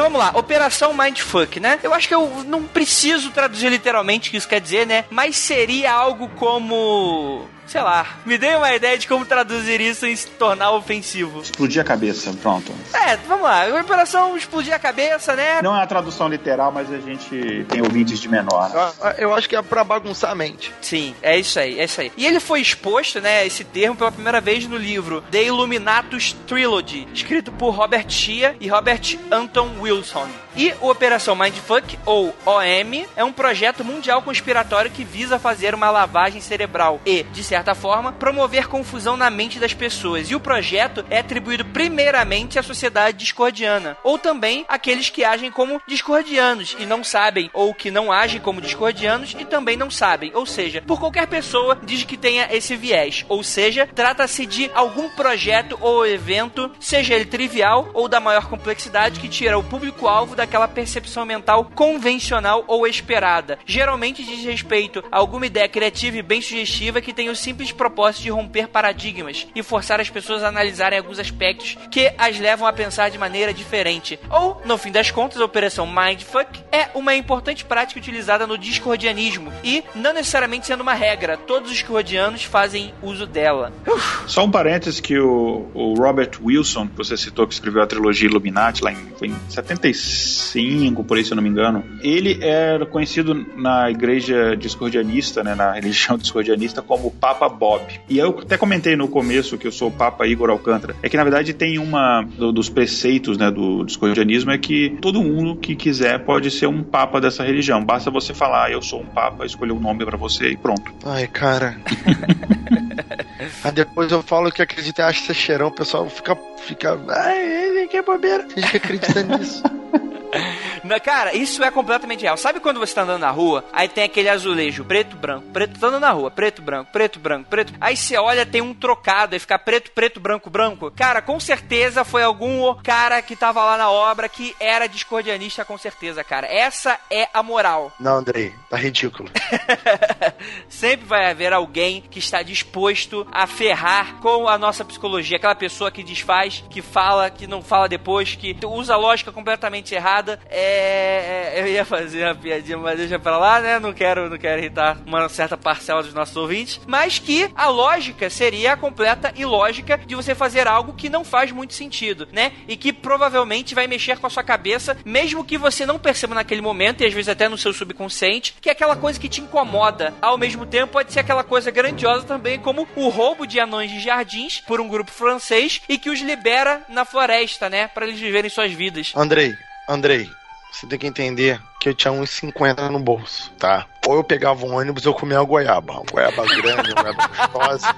[0.01, 1.79] Então vamos lá, Operação Mindfuck, né?
[1.83, 5.05] Eu acho que eu não preciso traduzir literalmente o que isso quer dizer, né?
[5.11, 10.13] Mas seria algo como sei lá, me dê uma ideia de como traduzir isso em
[10.13, 11.41] se tornar ofensivo.
[11.41, 12.73] Explodir a cabeça, pronto.
[12.93, 15.61] É, vamos lá, operação explodir a cabeça, né?
[15.61, 18.69] Não é a tradução literal, mas a gente tem ouvintes de menor.
[18.69, 18.91] né?
[19.01, 20.73] Ah, Eu acho que é pra bagunçar a mente.
[20.81, 22.11] Sim, é isso aí, é isso aí.
[22.17, 27.07] E ele foi exposto, né, esse termo pela primeira vez no livro The Illuminatus Trilogy,
[27.13, 30.27] escrito por Robert Shea e Robert Anton Wilson.
[30.55, 35.89] E o Operação Mindfuck, ou OM, é um projeto mundial conspiratório que visa fazer uma
[35.89, 40.29] lavagem cerebral e, de certa forma, promover confusão na mente das pessoas.
[40.29, 45.81] E o projeto é atribuído primeiramente à sociedade discordiana, ou também àqueles que agem como
[45.87, 50.31] discordianos e não sabem, ou que não agem como discordianos e também não sabem.
[50.35, 53.25] Ou seja, por qualquer pessoa diz que tenha esse viés.
[53.29, 59.19] Ou seja, trata-se de algum projeto ou evento, seja ele trivial ou da maior complexidade,
[59.19, 63.59] que tira o público-alvo daquela percepção mental convencional ou esperada.
[63.65, 68.23] Geralmente diz respeito a alguma ideia criativa e bem sugestiva que tem o simples propósito
[68.23, 72.73] de romper paradigmas e forçar as pessoas a analisarem alguns aspectos que as levam a
[72.73, 74.19] pensar de maneira diferente.
[74.29, 79.51] Ou, no fim das contas, a operação Mindfuck é uma importante prática utilizada no discordianismo
[79.63, 83.71] e, não necessariamente sendo uma regra, todos os discordianos fazem uso dela.
[83.87, 84.23] Uf.
[84.27, 88.27] Só um parênteses que o, o, Robert Wilson, que você citou, que escreveu a trilogia
[88.27, 91.83] Illuminati lá em, em 76 2005, por aí se eu não me engano.
[92.01, 97.83] Ele era conhecido na igreja discordianista, né, na religião discordianista, como Papa Bob.
[98.09, 100.95] E eu até comentei no começo que eu sou o Papa Igor Alcântara.
[101.01, 105.21] É que na verdade tem uma do, dos preceitos né, do discordianismo é que todo
[105.21, 107.83] mundo que quiser pode ser um Papa dessa religião.
[107.83, 110.93] Basta você falar, ah, eu sou um Papa, escolher um nome para você e pronto.
[111.05, 111.77] Ai, cara.
[113.63, 116.37] Aí depois eu falo que acredita e acha que é cheirão, o pessoal fica.
[116.65, 118.45] fica Ai, que é bobeira.
[118.55, 119.63] A gente acredita nisso.
[120.83, 122.37] Na- Cara, isso é completamente real.
[122.37, 125.87] Sabe quando você tá andando na rua, aí tem aquele azulejo preto, branco, preto, tá
[125.87, 127.73] andando na rua, preto, branco, preto, branco, preto.
[127.81, 130.91] Aí você olha, tem um trocado, aí fica preto, preto, branco, branco.
[130.91, 135.77] Cara, com certeza foi algum cara que tava lá na obra que era discordianista, com
[135.77, 136.47] certeza, cara.
[136.47, 137.91] Essa é a moral.
[137.99, 139.29] Não, Andrei, tá ridículo.
[140.69, 145.37] Sempre vai haver alguém que está disposto a ferrar com a nossa psicologia.
[145.37, 149.93] Aquela pessoa que desfaz, que fala, que não fala depois, que usa a lógica completamente
[149.95, 150.20] errada.
[150.49, 153.79] É, é, eu ia fazer uma piadinha, mas deixa pra lá, né?
[153.79, 156.79] Não quero, não quero irritar uma certa parcela dos nossos ouvintes.
[156.85, 161.51] Mas que a lógica seria a completa ilógica de você fazer algo que não faz
[161.51, 162.51] muito sentido, né?
[162.67, 166.61] E que provavelmente vai mexer com a sua cabeça, mesmo que você não perceba naquele
[166.61, 170.13] momento, e às vezes até no seu subconsciente, que é aquela coisa que te incomoda.
[170.21, 173.99] Ao mesmo tempo, pode ser aquela coisa grandiosa também, como o roubo de anões de
[173.99, 177.87] jardins por um grupo francês e que os libera na floresta, né?
[177.87, 179.13] Pra eles viverem suas vidas.
[179.15, 179.55] Andrei,
[179.87, 180.29] Andrei,
[180.71, 183.85] você tem que entender que eu tinha uns 50 no bolso, tá?
[184.07, 185.93] Ou eu pegava um ônibus ou comia uma goiaba.
[185.93, 187.95] Uma goiaba grande, uma goiaba gostosa.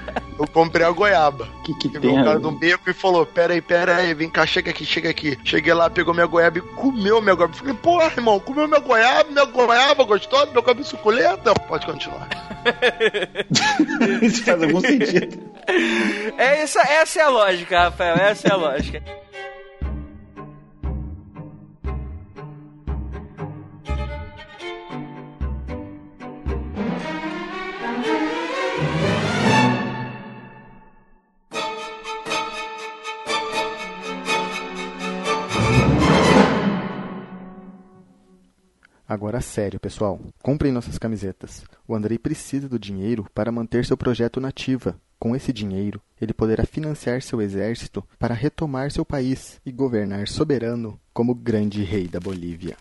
[0.41, 1.47] Eu comprei a goiaba.
[1.63, 4.29] Que que Pegou tem o cara do beco e falou: Pera aí, pera aí, vem
[4.29, 5.37] cá, chega aqui, chega aqui.
[5.43, 7.53] Cheguei lá, pegou minha goiaba e comeu minha goiaba.
[7.53, 11.53] Falei, porra, irmão, comeu minha goiaba, minha goiaba gostosa, minha goiaba suculenta.
[11.53, 12.27] Pode continuar.
[14.21, 15.51] Isso faz algum sentido.
[16.37, 18.15] É essa, essa é a lógica, Rafael.
[18.15, 19.20] Essa é a lógica.
[39.21, 40.19] Agora sério, pessoal.
[40.41, 41.63] Comprem nossas camisetas.
[41.87, 44.99] O Andrei precisa do dinheiro para manter seu projeto nativa.
[45.19, 50.99] Com esse dinheiro, ele poderá financiar seu exército para retomar seu país e governar soberano
[51.13, 52.75] como grande rei da Bolívia.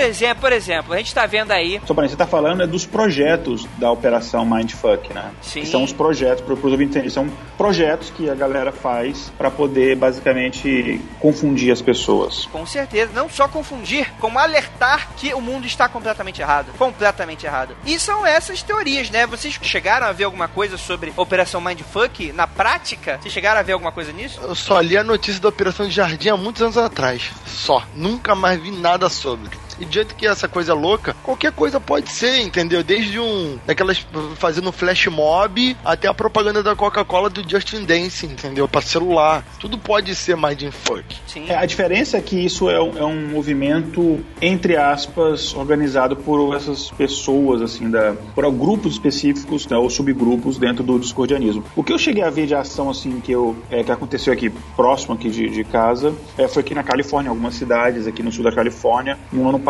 [0.00, 1.80] Por exemplo, por exemplo, a gente tá vendo aí.
[1.86, 5.30] Só para você tá falando é dos projetos da operação Mindfuck, né?
[5.42, 5.60] Sim.
[5.60, 9.96] Que são os projetos, para os ouvintes são projetos que a galera faz para poder
[9.96, 12.46] basicamente confundir as pessoas.
[12.46, 16.72] Com certeza, não só confundir, como alertar que o mundo está completamente errado.
[16.78, 17.76] Completamente errado.
[17.84, 19.26] E são essas teorias, né?
[19.26, 23.18] Vocês chegaram a ver alguma coisa sobre Operação Mindfuck na prática?
[23.20, 24.40] Vocês chegaram a ver alguma coisa nisso?
[24.42, 27.30] Eu só li a notícia da Operação de Jardim há muitos anos atrás.
[27.44, 27.82] Só.
[27.94, 29.50] Nunca mais vi nada sobre.
[29.80, 32.82] E do jeito que essa coisa é louca, qualquer coisa pode ser, entendeu?
[32.82, 33.58] Desde um.
[33.66, 34.06] daquelas.
[34.36, 38.68] fazendo flash mob até a propaganda da Coca-Cola do Justin Dance, entendeu?
[38.68, 39.44] Pra celular.
[39.58, 41.16] Tudo pode ser mindfuck.
[41.26, 41.46] Sim.
[41.48, 46.54] É, a diferença é que isso é um, é um movimento, entre aspas, organizado por
[46.54, 51.64] essas pessoas, assim, da, por grupos específicos, né, ou subgrupos dentro do discordianismo.
[51.74, 54.50] O que eu cheguei a ver de ação, assim, que, eu, é, que aconteceu aqui
[54.76, 58.44] próximo aqui de, de casa, é, foi aqui na Califórnia, algumas cidades aqui no sul
[58.44, 59.69] da Califórnia, no ano passado,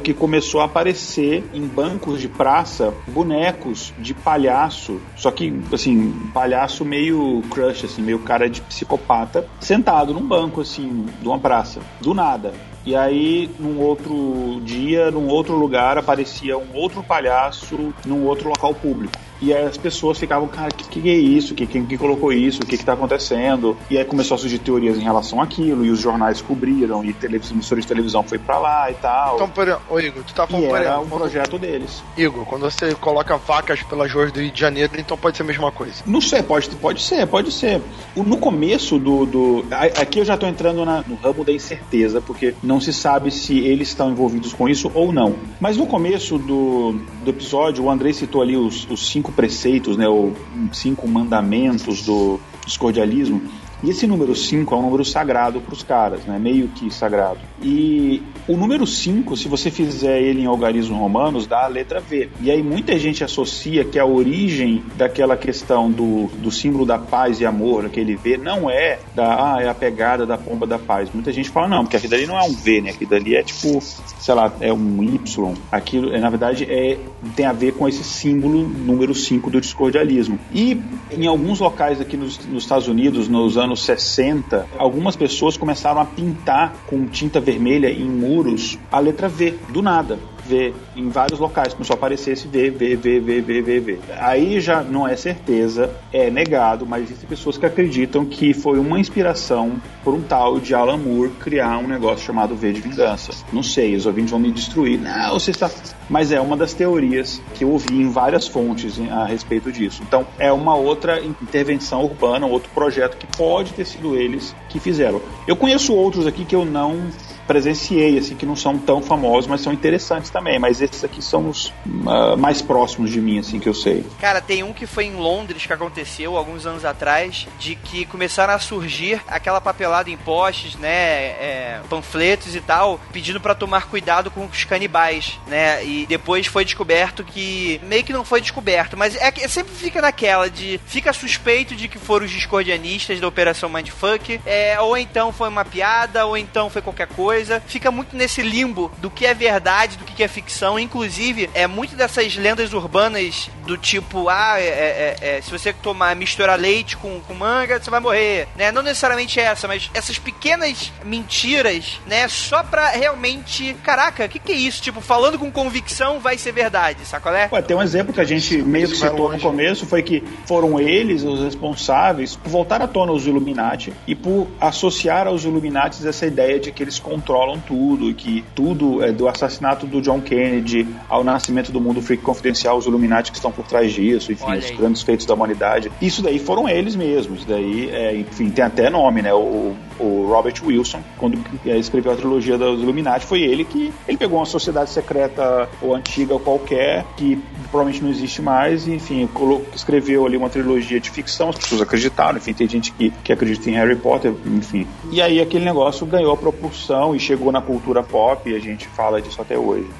[0.00, 6.84] que começou a aparecer em bancos de praça bonecos de palhaço, só que, assim, palhaço
[6.84, 12.14] meio crush, assim, meio cara de psicopata, sentado num banco, assim, de uma praça, do
[12.14, 12.52] nada.
[12.88, 18.72] E aí, num outro dia, num outro lugar, aparecia um outro palhaço num outro local
[18.72, 19.12] público.
[19.40, 21.54] E aí as pessoas ficavam, cara, o que, que é isso?
[21.54, 22.60] Que, quem que colocou isso?
[22.62, 23.76] O que, que tá acontecendo?
[23.88, 27.54] E aí começou a surgir teorias em relação àquilo, e os jornais cobriram, e televisão,
[27.54, 29.36] emissores de televisão foi pra lá e tal.
[29.36, 32.02] Então, por exemplo, ô Igor, tu tá falando por era um projeto deles.
[32.16, 35.46] Igor, quando você coloca vacas pelas ruas do Rio de Janeiro, então pode ser a
[35.46, 36.02] mesma coisa.
[36.04, 37.80] Não sei, pode, pode ser, pode ser.
[38.16, 39.24] No começo do.
[39.24, 43.30] do aqui eu já tô entrando na- no ramo da incerteza, porque não se sabe
[43.30, 45.36] se eles estão envolvidos com isso ou não.
[45.60, 46.92] Mas no começo do,
[47.24, 50.08] do episódio, o Andrei citou ali os, os cinco preceitos, né?
[50.08, 50.32] Os
[50.72, 53.42] cinco mandamentos do discordialismo.
[53.82, 56.38] E esse número 5 é um número sagrado para os caras, né?
[56.38, 57.38] Meio que sagrado.
[57.62, 62.28] E o número 5, se você fizer ele em algarismos romanos, dá a letra V.
[62.40, 67.40] E aí muita gente associa que a origem daquela questão do, do símbolo da paz
[67.40, 71.10] e amor, aquele V, não é da ah, é a pegada da pomba da paz.
[71.12, 72.90] Muita gente fala, não, porque aquilo dali não é um V, né?
[72.90, 75.54] Aquilo dali é tipo, sei lá, é um Y.
[75.70, 76.98] Aquilo, é, na verdade, é,
[77.36, 80.38] tem a ver com esse símbolo número 5 do discordialismo.
[80.52, 80.80] E
[81.12, 86.04] em alguns locais aqui nos, nos Estados Unidos, nos anos 60, algumas pessoas começaram a
[86.04, 90.18] pintar com tinta vermelha em muros a letra V, do nada.
[90.48, 93.98] V, em vários locais, começou a aparecer esse V, V, V, V, V, V, V.
[94.18, 98.98] Aí já não é certeza, é negado, mas existem pessoas que acreditam que foi uma
[98.98, 103.32] inspiração por um tal de Alan Moore criar um negócio chamado V de Vingança.
[103.52, 104.98] Não sei, os ouvintes vão me destruir.
[104.98, 105.70] Não, você está.
[106.08, 110.02] Mas é uma das teorias que eu ouvi em várias fontes a respeito disso.
[110.02, 115.20] Então, é uma outra intervenção urbana, outro projeto que pode ter sido eles que fizeram.
[115.46, 117.08] Eu conheço outros aqui que eu não
[117.48, 120.58] presenciei, assim, que não são tão famosos, mas são interessantes também.
[120.58, 121.72] Mas esses aqui são os
[122.06, 124.04] ah, mais próximos de mim, assim, que eu sei.
[124.20, 128.52] Cara, tem um que foi em Londres que aconteceu alguns anos atrás, de que começaram
[128.52, 134.30] a surgir aquela papelada em postes, né, é, panfletos e tal, pedindo pra tomar cuidado
[134.30, 139.16] com os canibais, né, e depois foi descoberto que, meio que não foi descoberto, mas
[139.16, 143.68] é que sempre fica naquela de, fica suspeito de que foram os discordianistas da Operação
[143.68, 148.42] Mindfuck, é, ou então foi uma piada, ou então foi qualquer coisa, fica muito nesse
[148.42, 153.50] limbo do que é verdade, do que é ficção, inclusive, é muito dessas lendas urbanas
[153.66, 157.90] do tipo, ah, é, é, é, se você tomar, misturar leite com, com manga, você
[157.90, 158.72] vai morrer, né?
[158.72, 162.26] Não necessariamente essa, mas essas pequenas mentiras, né?
[162.28, 164.82] Só pra realmente, caraca, o que, que é isso?
[164.82, 167.48] Tipo, falando com convicção vai ser verdade, sacolé?
[167.52, 170.80] Ué, tem um exemplo que a gente meio que citou no começo, foi que foram
[170.80, 176.26] eles os responsáveis por voltar à tona os Illuminati e por associar aos Illuminati essa
[176.26, 177.27] ideia de que eles controlam
[177.66, 182.22] tudo, e que tudo é do assassinato do John Kennedy ao nascimento do mundo freak
[182.22, 184.76] confidencial, os Illuminati que estão por trás disso, enfim, Olha os aí.
[184.76, 185.90] grandes feitos da humanidade.
[186.00, 189.32] Isso daí foram eles mesmos, isso daí, é, enfim, tem até nome, né?
[189.34, 194.16] O, o Robert Wilson, quando é, escreveu a trilogia dos Illuminati, foi ele que ele
[194.16, 197.38] pegou uma sociedade secreta ou antiga ou qualquer, que
[197.70, 199.28] provavelmente não existe mais, e, enfim,
[199.74, 203.68] escreveu ali uma trilogia de ficção, as pessoas acreditaram, enfim, tem gente que, que acredita
[203.68, 204.86] em Harry Potter, enfim.
[205.10, 208.86] E aí aquele negócio ganhou a propulsão e chegou na cultura pop, e a gente
[208.86, 209.90] fala disso até hoje.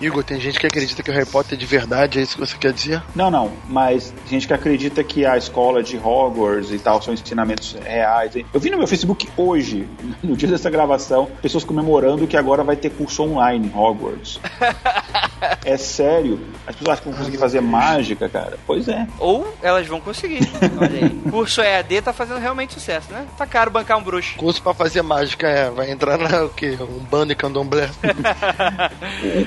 [0.00, 2.40] Igor, tem gente que acredita que o Harry Potter é de verdade, é isso que
[2.40, 3.02] você quer dizer?
[3.14, 7.76] Não, não, mas gente que acredita que a escola de Hogwarts e tal são ensinamentos
[7.84, 8.36] reais.
[8.36, 8.46] hein?
[8.52, 9.88] Eu vi no meu Facebook hoje,
[10.22, 14.40] no dia dessa gravação, pessoas comemorando que agora vai ter curso online em Hogwarts.
[15.64, 16.40] é sério?
[16.66, 18.58] As pessoas acham que vão conseguir fazer mágica, cara?
[18.66, 19.06] Pois é.
[19.18, 20.48] Ou elas vão conseguir.
[20.78, 21.10] Olha aí.
[21.30, 23.26] Curso EAD tá fazendo realmente sucesso, né?
[23.36, 24.36] Tá caro bancar um bruxo.
[24.36, 26.76] Curso pra fazer mágica, é, vai entrar na o quê?
[26.80, 27.90] Um bando e candomblé.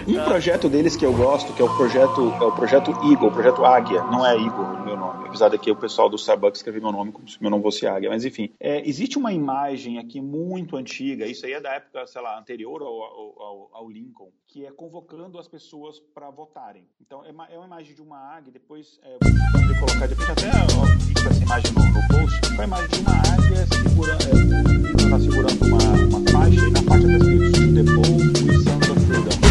[0.07, 3.27] Um, um projeto deles que eu gosto, que é o projeto, é o projeto Eagle,
[3.27, 5.27] o projeto Águia, não é Igor o meu nome.
[5.27, 7.85] Apesar de que o pessoal do Starbucks escreveu meu nome como se meu nome fosse
[7.85, 8.51] Águia, mas enfim.
[8.59, 12.81] É, existe uma imagem aqui muito antiga, isso aí é da época, sei lá, anterior
[12.81, 16.85] ao, ao- ao- Lincoln, que é convocando as pessoas para votarem.
[16.99, 20.47] Então é uma, é uma imagem de uma águia, depois é, vou colocar depois até
[20.47, 25.19] ó, essa imagem no, no post, é uma imagem de uma águia segurando, é, tá
[25.19, 28.99] segurando uma, uma faixa e na faixa está escrito "To the bold with sons of
[29.05, 29.44] freedom.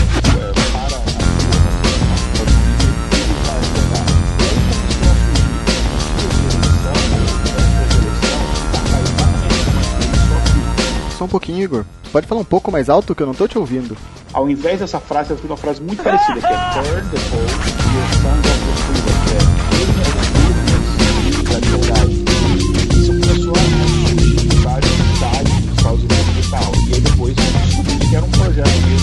[11.24, 11.84] Um pouquinho, Igor.
[12.12, 13.96] Pode falar um pouco mais alto que eu não tô te ouvindo.
[14.32, 17.52] Ao invés dessa frase, ela fica uma frase muito parecida, que é Turn the boat,
[17.94, 20.26] your sons of the freedom, que é Queime as
[20.98, 22.14] virgens da liberdade.
[22.98, 23.64] Isso começou a
[24.08, 26.72] surgir em várias cidades dos Estados Unidos e tal.
[26.74, 28.93] E aí depois descobri que era um projeto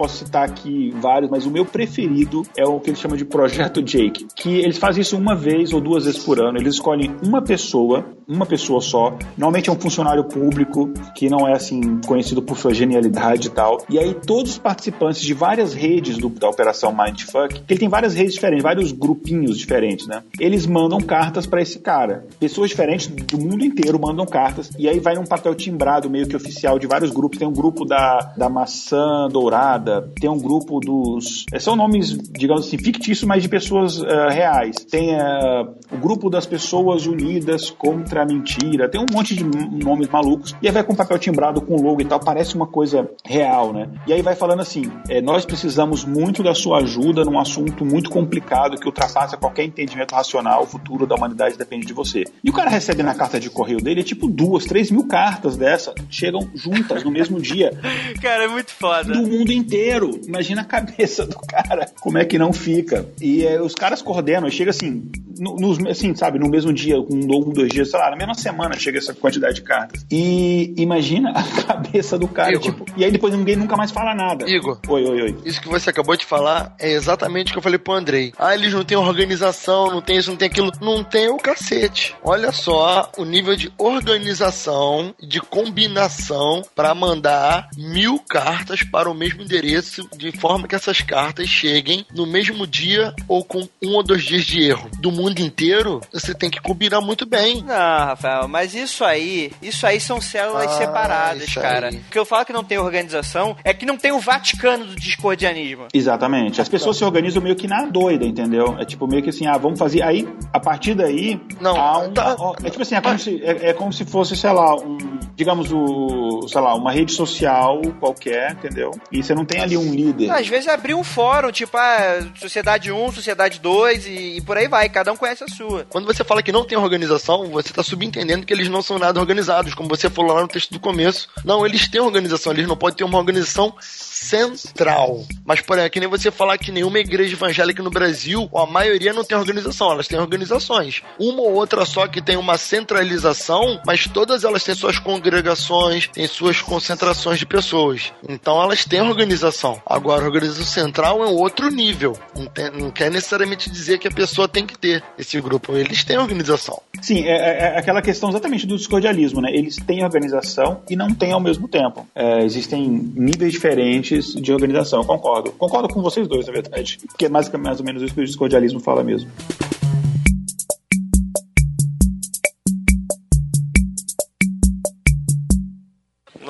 [0.00, 3.82] posso citar aqui vários, mas o meu preferido é o que eles chamam de Projeto
[3.82, 6.56] Jake, que eles fazem isso uma vez ou duas vezes por ano.
[6.58, 9.10] Eles escolhem uma pessoa, uma pessoa só.
[9.36, 13.76] Normalmente é um funcionário público que não é assim conhecido por sua genialidade e tal.
[13.90, 17.88] E aí todos os participantes de várias redes do- da Operação Mindfuck, que ele tem
[17.88, 20.22] várias redes diferentes, vários grupinhos diferentes, né?
[20.38, 22.24] Eles mandam cartas pra esse cara.
[22.38, 26.36] Pessoas diferentes do mundo inteiro mandam cartas e aí vai num papel timbrado meio que
[26.36, 27.38] oficial de vários grupos.
[27.38, 29.89] Tem um grupo da, da maçã dourada,
[30.20, 31.44] tem um grupo dos.
[31.52, 34.76] eh, São nomes, digamos assim, fictícios, mas de pessoas eh, reais.
[34.90, 38.88] Tem eh, o grupo das pessoas unidas contra a mentira.
[38.88, 40.54] Tem um monte de nomes malucos.
[40.62, 42.20] E aí vai com papel timbrado, com logo e tal.
[42.20, 43.88] Parece uma coisa real, né?
[44.06, 48.10] E aí vai falando assim: eh, nós precisamos muito da sua ajuda num assunto muito
[48.10, 50.62] complicado que ultrapassa qualquer entendimento racional.
[50.62, 52.24] O futuro da humanidade depende de você.
[52.44, 55.94] E o cara recebe na carta de correio dele, tipo, duas, três mil cartas dessa
[56.08, 57.70] chegam juntas no mesmo dia
[58.20, 59.12] Cara, é muito foda.
[59.12, 59.79] do mundo inteiro.
[60.26, 63.06] Imagina a cabeça do cara, como é que não fica.
[63.20, 67.06] E é, os caras coordenam, chega assim, no, nos, assim, sabe, no mesmo dia, um,
[67.10, 70.04] um, dois dias, sei lá, na mesma semana chega essa quantidade de cartas.
[70.10, 72.62] E imagina a cabeça do cara, Igor.
[72.62, 74.48] tipo, e aí depois ninguém nunca mais fala nada.
[74.48, 74.78] Igor.
[74.88, 75.36] Oi, oi, oi.
[75.44, 78.32] Isso que você acabou de falar é exatamente o que eu falei pro Andrei.
[78.38, 80.70] Ah, eles não têm organização, não tem isso, não tem aquilo.
[80.80, 82.14] Não tem o cacete.
[82.22, 89.42] Olha só o nível de organização, de combinação para mandar mil cartas para o mesmo
[89.42, 89.69] endereço,
[90.16, 94.44] de forma que essas cartas cheguem no mesmo dia ou com um ou dois dias
[94.44, 94.88] de erro.
[95.00, 97.62] Do mundo inteiro, você tem que combinar muito bem.
[97.62, 101.88] Não, Rafael, mas isso aí, isso aí são células Ah, separadas, cara.
[101.88, 101.96] aí.
[101.96, 104.94] O que eu falo que não tem organização é que não tem o Vaticano do
[104.96, 105.86] discordianismo.
[105.92, 106.60] Exatamente.
[106.60, 108.76] As pessoas se organizam meio que na doida, entendeu?
[108.78, 110.02] É tipo meio que assim, ah, vamos fazer.
[110.02, 112.12] Aí, a partir daí, Não, há um.
[112.12, 112.36] tá.
[112.64, 114.98] É tipo assim, é como, se, é, é como se fosse, sei lá, um.
[115.34, 116.46] Digamos, o.
[116.48, 118.90] sei lá, uma rede social qualquer, entendeu?
[119.10, 120.30] E você não tem ali um líder.
[120.30, 124.68] Às vezes abrir um fórum, tipo, ah, Sociedade 1, Sociedade 2 e, e por aí
[124.68, 125.84] vai, cada um conhece a sua.
[125.88, 129.18] Quando você fala que não tem organização, você está subentendendo que eles não são nada
[129.18, 131.28] organizados, como você falou lá no texto do começo.
[131.44, 135.24] Não, eles têm organização, eles não podem ter uma organização central.
[135.44, 138.66] Mas, porém, é que nem você falar que nenhuma igreja evangélica no Brasil, ou a
[138.66, 141.02] maioria não tem organização, elas têm organizações.
[141.18, 146.26] Uma ou outra só que tem uma centralização, mas todas elas têm suas congregações, têm
[146.26, 148.12] suas concentrações de pessoas.
[148.28, 149.39] Então elas têm organização.
[149.86, 152.16] Agora, a organização central é um outro nível.
[152.36, 155.76] Não, tem- não quer necessariamente dizer que a pessoa tem que ter esse grupo.
[155.76, 156.80] Eles têm organização.
[157.00, 159.50] Sim, é, é- é aquela questão exatamente do discordialismo, né?
[159.52, 162.06] Eles têm organização e não têm ao mesmo tempo.
[162.14, 165.52] É, existem níveis diferentes de organização, concordo.
[165.52, 166.98] Concordo com vocês dois, na verdade.
[167.06, 169.30] Porque é mais, mais ou menos isso que o discordialismo fala mesmo.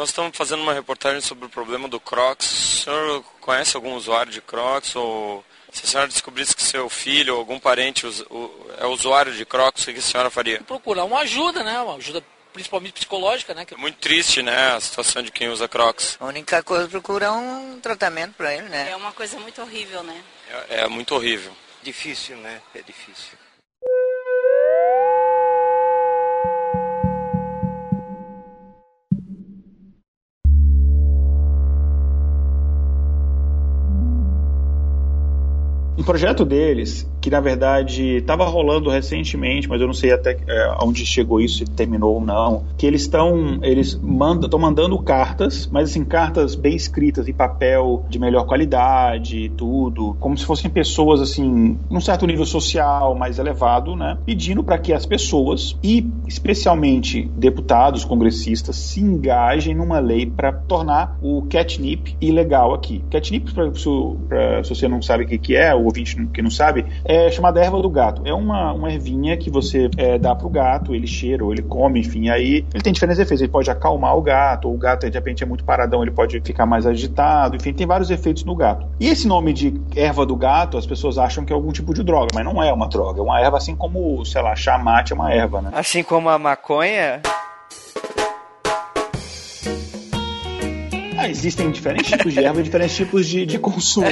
[0.00, 2.46] Nós estamos fazendo uma reportagem sobre o problema do Crocs.
[2.50, 4.96] O senhor conhece algum usuário de Crocs?
[4.96, 8.06] Ou se a senhora descobrisse que seu filho ou algum parente
[8.78, 10.62] é usuário de Crocs, o que a senhora faria?
[10.62, 11.78] procurar uma ajuda, né?
[11.82, 13.66] Uma ajuda principalmente psicológica, né?
[13.70, 16.16] É muito triste, né, a situação de quem usa Crocs.
[16.18, 18.88] A única coisa é procurar um tratamento pra ele, né?
[18.90, 20.24] É uma coisa muito horrível, né?
[20.70, 21.52] É, é muito horrível.
[21.82, 22.62] Difícil, né?
[22.74, 23.36] É difícil.
[36.00, 40.74] Um projeto deles que na verdade estava rolando recentemente, mas eu não sei até é,
[40.82, 45.90] onde chegou isso, se terminou ou não, que eles estão eles mandam mandando cartas, mas
[45.90, 51.20] assim cartas bem escritas em papel de melhor qualidade e tudo, como se fossem pessoas
[51.20, 57.30] assim, num certo nível social mais elevado, né, pedindo para que as pessoas e especialmente
[57.36, 63.02] deputados, congressistas se engajem numa lei para tornar o catnip ilegal aqui.
[63.10, 66.50] Catnip, pra, pra, se você não sabe o que, que é, o ouvinte que não
[66.50, 68.22] sabe, é chamada erva do gato.
[68.24, 72.00] É uma, uma ervinha que você é, dá pro gato, ele cheira ou ele come,
[72.00, 73.42] enfim, aí ele tem diferentes efeitos.
[73.42, 76.40] Ele pode acalmar o gato, ou o gato de repente é muito paradão, ele pode
[76.40, 78.86] ficar mais agitado, enfim, tem vários efeitos no gato.
[79.00, 82.04] E esse nome de erva do gato, as pessoas acham que é algum tipo de
[82.04, 85.16] droga, mas não é uma droga, é uma erva assim como, sei lá, chamate é
[85.16, 85.70] uma erva, né?
[85.72, 87.22] Assim como a maconha.
[91.20, 94.08] Ah, existem diferentes tipos de erva e diferentes tipos de, de consumo.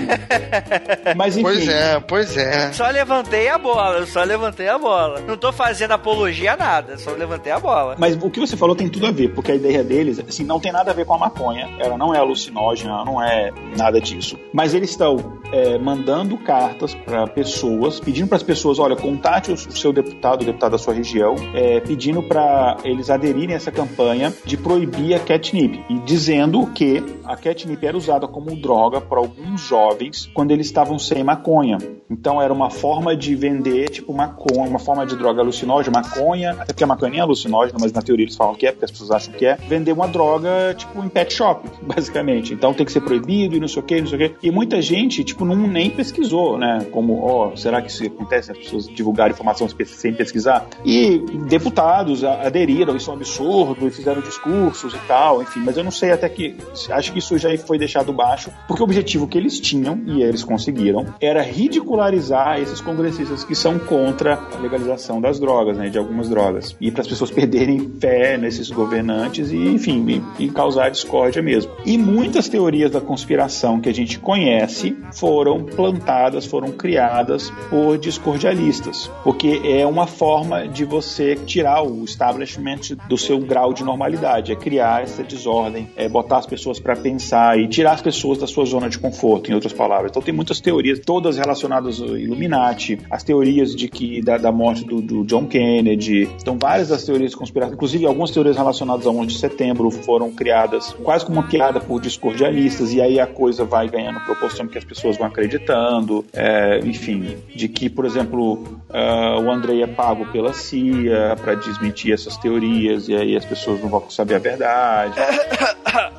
[1.16, 1.42] Mas enfim.
[1.42, 2.72] Pois é, pois é.
[2.72, 5.20] Só levantei a bola, eu só levantei a bola.
[5.26, 7.96] Não tô fazendo apologia a nada, só levantei a bola.
[7.98, 10.61] Mas o que você falou tem tudo a ver, porque a ideia deles, assim, não
[10.61, 11.68] tem nada a ver com a maconha.
[11.78, 14.38] Ela não é alucinógena, ela não é nada disso.
[14.52, 19.56] Mas eles estão é, mandando cartas para pessoas, pedindo para as pessoas, olha, contate o
[19.56, 24.32] seu deputado, o deputado da sua região, é, pedindo para eles aderirem a essa campanha
[24.44, 29.61] de proibir a catnip e dizendo que a catnip era usada como droga por alguns
[29.61, 31.78] jovens quando eles estavam sem maconha.
[32.11, 36.72] Então era uma forma de vender, tipo, maconha, uma forma de droga alucinógena, maconha, até
[36.72, 38.90] porque a maconha nem é alucinógena, mas na teoria eles falam que é, porque as
[38.90, 42.55] pessoas acham que é, vender uma droga, tipo, em pet shop, basicamente.
[42.55, 44.46] Então tem que ser proibido e não sei o que, não sei o que.
[44.46, 46.86] E muita gente, tipo, não nem pesquisou, né?
[46.90, 48.53] Como, ó, oh, será que isso acontece?
[48.53, 50.66] As pessoas divulgarem informação sem pesquisar?
[50.84, 55.84] E deputados aderiram, isso é um absurdo, e fizeram discursos e tal, enfim, mas eu
[55.84, 56.57] não sei até que
[56.91, 60.45] acho que isso já foi deixado baixo, porque o objetivo que eles tinham, e eles
[60.45, 66.28] conseguiram, era ridicularizar esses congressistas que são contra a legalização das drogas, né, de algumas
[66.28, 71.43] drogas, e para as pessoas perderem fé nesses governantes e, enfim, e, e causar discórdia
[71.43, 71.72] mesmo.
[71.84, 79.11] E muitas teorias da conspiração que a gente conhece foram plantadas, foram criadas por discordialistas,
[79.22, 84.57] porque é uma forma de você tirar o establishment do seu grau de normalidade, é
[84.57, 88.64] criar essa desordem, é botar as pessoas para pensar e tirar as pessoas da sua
[88.64, 90.11] zona de conforto, em outras palavras.
[90.11, 94.85] Então tem muitas teorias, todas relacionadas ao Illuminati, as teorias de que da, da morte
[94.85, 96.29] do, do, John Kennedy.
[96.41, 100.95] Então várias das teorias conspiratórias, inclusive algumas teorias relacionadas ao 11 de setembro foram criadas
[101.03, 104.85] quase como uma piada por discordialistas e aí a coisa vai ganhando proporção que as
[104.85, 106.24] pessoas vão acreditando.
[106.33, 108.55] É, enfim, de que, por exemplo,
[108.91, 113.81] uh, o Andrei é pago pela CIA para desmentir essas teorias e aí as pessoas
[113.81, 115.14] não vão saber a verdade.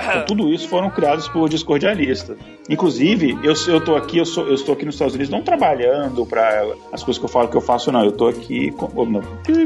[0.09, 2.37] Então, tudo isso foram criados por discordialistas.
[2.69, 6.25] Inclusive, eu, eu tô aqui, eu, sou, eu estou aqui nos Estados Unidos não trabalhando
[6.25, 8.03] para as coisas que eu falo que eu faço, não.
[8.03, 8.71] Eu estou aqui.
[8.71, 9.21] Com,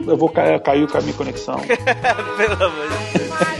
[0.08, 1.60] eu vou cair, caiu com a minha conexão.
[2.38, 3.53] Pelo amor de Deus.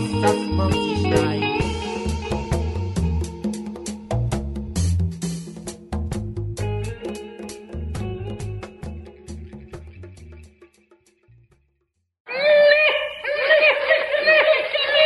[0.00, 1.20] Nossas mãos está.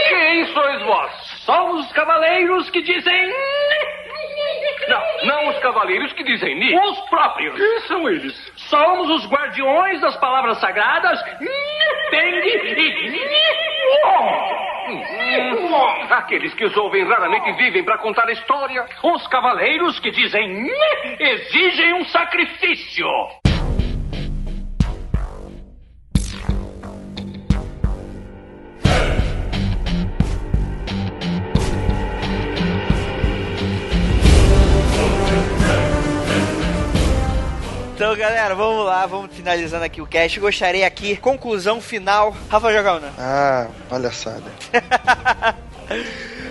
[0.08, 1.12] Quem sois vós?
[1.44, 3.34] Somos os cavaleiros que dizem.
[4.86, 6.78] Não, não os cavaleiros que dizem ni.
[6.78, 7.56] Os próprios.
[7.56, 8.52] Quem são eles?
[8.68, 11.20] Somos os guardiões das palavras sagradas.
[12.10, 14.43] Teng e.
[16.10, 18.84] Aqueles que os ouvem raramente vivem para contar a história.
[19.02, 20.70] Os cavaleiros que dizem
[21.18, 23.06] exigem um sacrifício.
[38.14, 40.38] Então, galera, vamos lá, vamos finalizando aqui o cast.
[40.38, 42.32] Gostaria aqui, conclusão final.
[42.48, 43.12] Rafa Jogana.
[43.18, 44.44] Ah, palhaçada.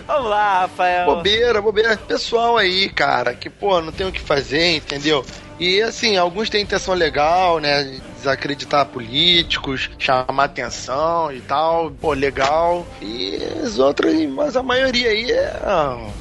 [0.05, 1.05] Vamos lá, Rafael.
[1.05, 1.95] Bobeira, bobeira.
[1.95, 5.25] Pessoal aí, cara, que, pô, não tem o que fazer, entendeu?
[5.59, 7.99] E, assim, alguns têm intenção legal, né?
[8.23, 12.87] desacreditar políticos, chamar atenção e tal, pô, legal.
[13.01, 15.59] E as outras, mas a maioria aí é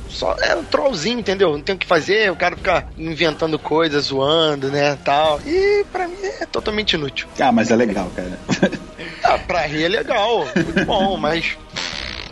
[0.09, 1.53] só é um trollzinho, entendeu?
[1.53, 5.41] Não tem o que fazer, o cara fica inventando coisas, zoando, né, tal.
[5.47, 7.29] E pra mim é totalmente inútil.
[7.41, 8.39] Ah, mas é legal, cara.
[9.23, 11.57] ah, pra rir é legal, muito bom, mas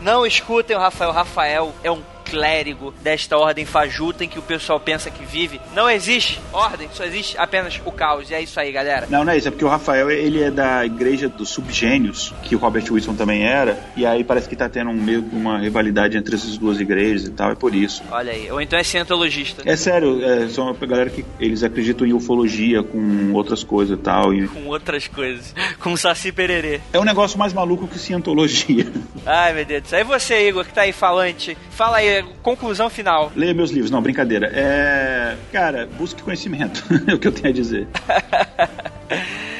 [0.00, 1.12] Não escutem o Rafael.
[1.12, 5.60] Rafael é um clérigo desta ordem fajuta em que o pessoal pensa que vive.
[5.74, 8.30] Não existe ordem, só existe apenas o caos.
[8.30, 9.06] E é isso aí, galera.
[9.10, 12.54] Não, não é isso, é porque o Rafael, ele é da igreja dos subgênios, que
[12.54, 16.16] o Robert Wilson também era, e aí parece que tá tendo um, meio uma rivalidade
[16.16, 18.02] entre essas duas igrejas e tal, é por isso.
[18.10, 18.50] Olha aí.
[18.50, 19.62] Ou então é cientologista.
[19.64, 24.02] É sério, é, são uma galera que eles acreditam em ufologia com outras coisas e
[24.02, 25.54] tal, e Com outras coisas.
[25.80, 26.80] Com saci pererê.
[26.92, 28.86] é um negócio mais maluco que cientologia.
[29.26, 29.92] Ai, meu Deus.
[29.92, 31.56] E você, Igor, que tá aí falante?
[31.70, 33.32] Fala aí, conclusão final.
[33.34, 34.50] Leia meus livros, não, brincadeira.
[34.54, 35.36] É.
[35.52, 37.86] Cara, busque conhecimento, é o que eu tenho a dizer.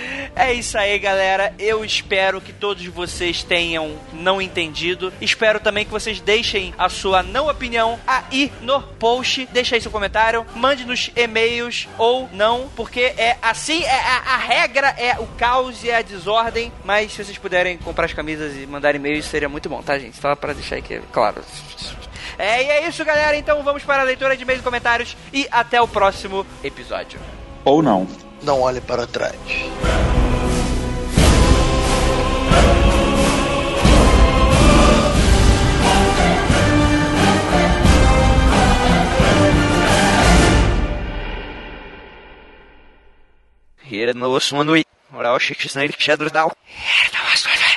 [0.40, 1.52] É isso aí, galera.
[1.58, 5.12] Eu espero que todos vocês tenham não entendido.
[5.20, 9.46] Espero também que vocês deixem a sua não opinião aí no post.
[9.52, 14.36] Deixa aí seu comentário, mande nos e-mails ou não, porque é assim, é a, a
[14.38, 16.72] regra é o caos e a desordem.
[16.86, 20.16] Mas se vocês puderem comprar as camisas e mandar e-mails, seria muito bom, tá, gente?
[20.16, 21.42] Só pra deixar aqui, claro.
[22.40, 23.36] É, e é isso, galera.
[23.36, 27.20] Então vamos para a leitura de e-mails e comentários e até o próximo episódio.
[27.66, 28.08] Ou não.
[28.42, 29.36] não olhe para trás.
[43.84, 44.82] Here no osmanu
[45.12, 46.56] Oral shikisna ilk shadrdal.
[46.64, 47.69] Here no osmanu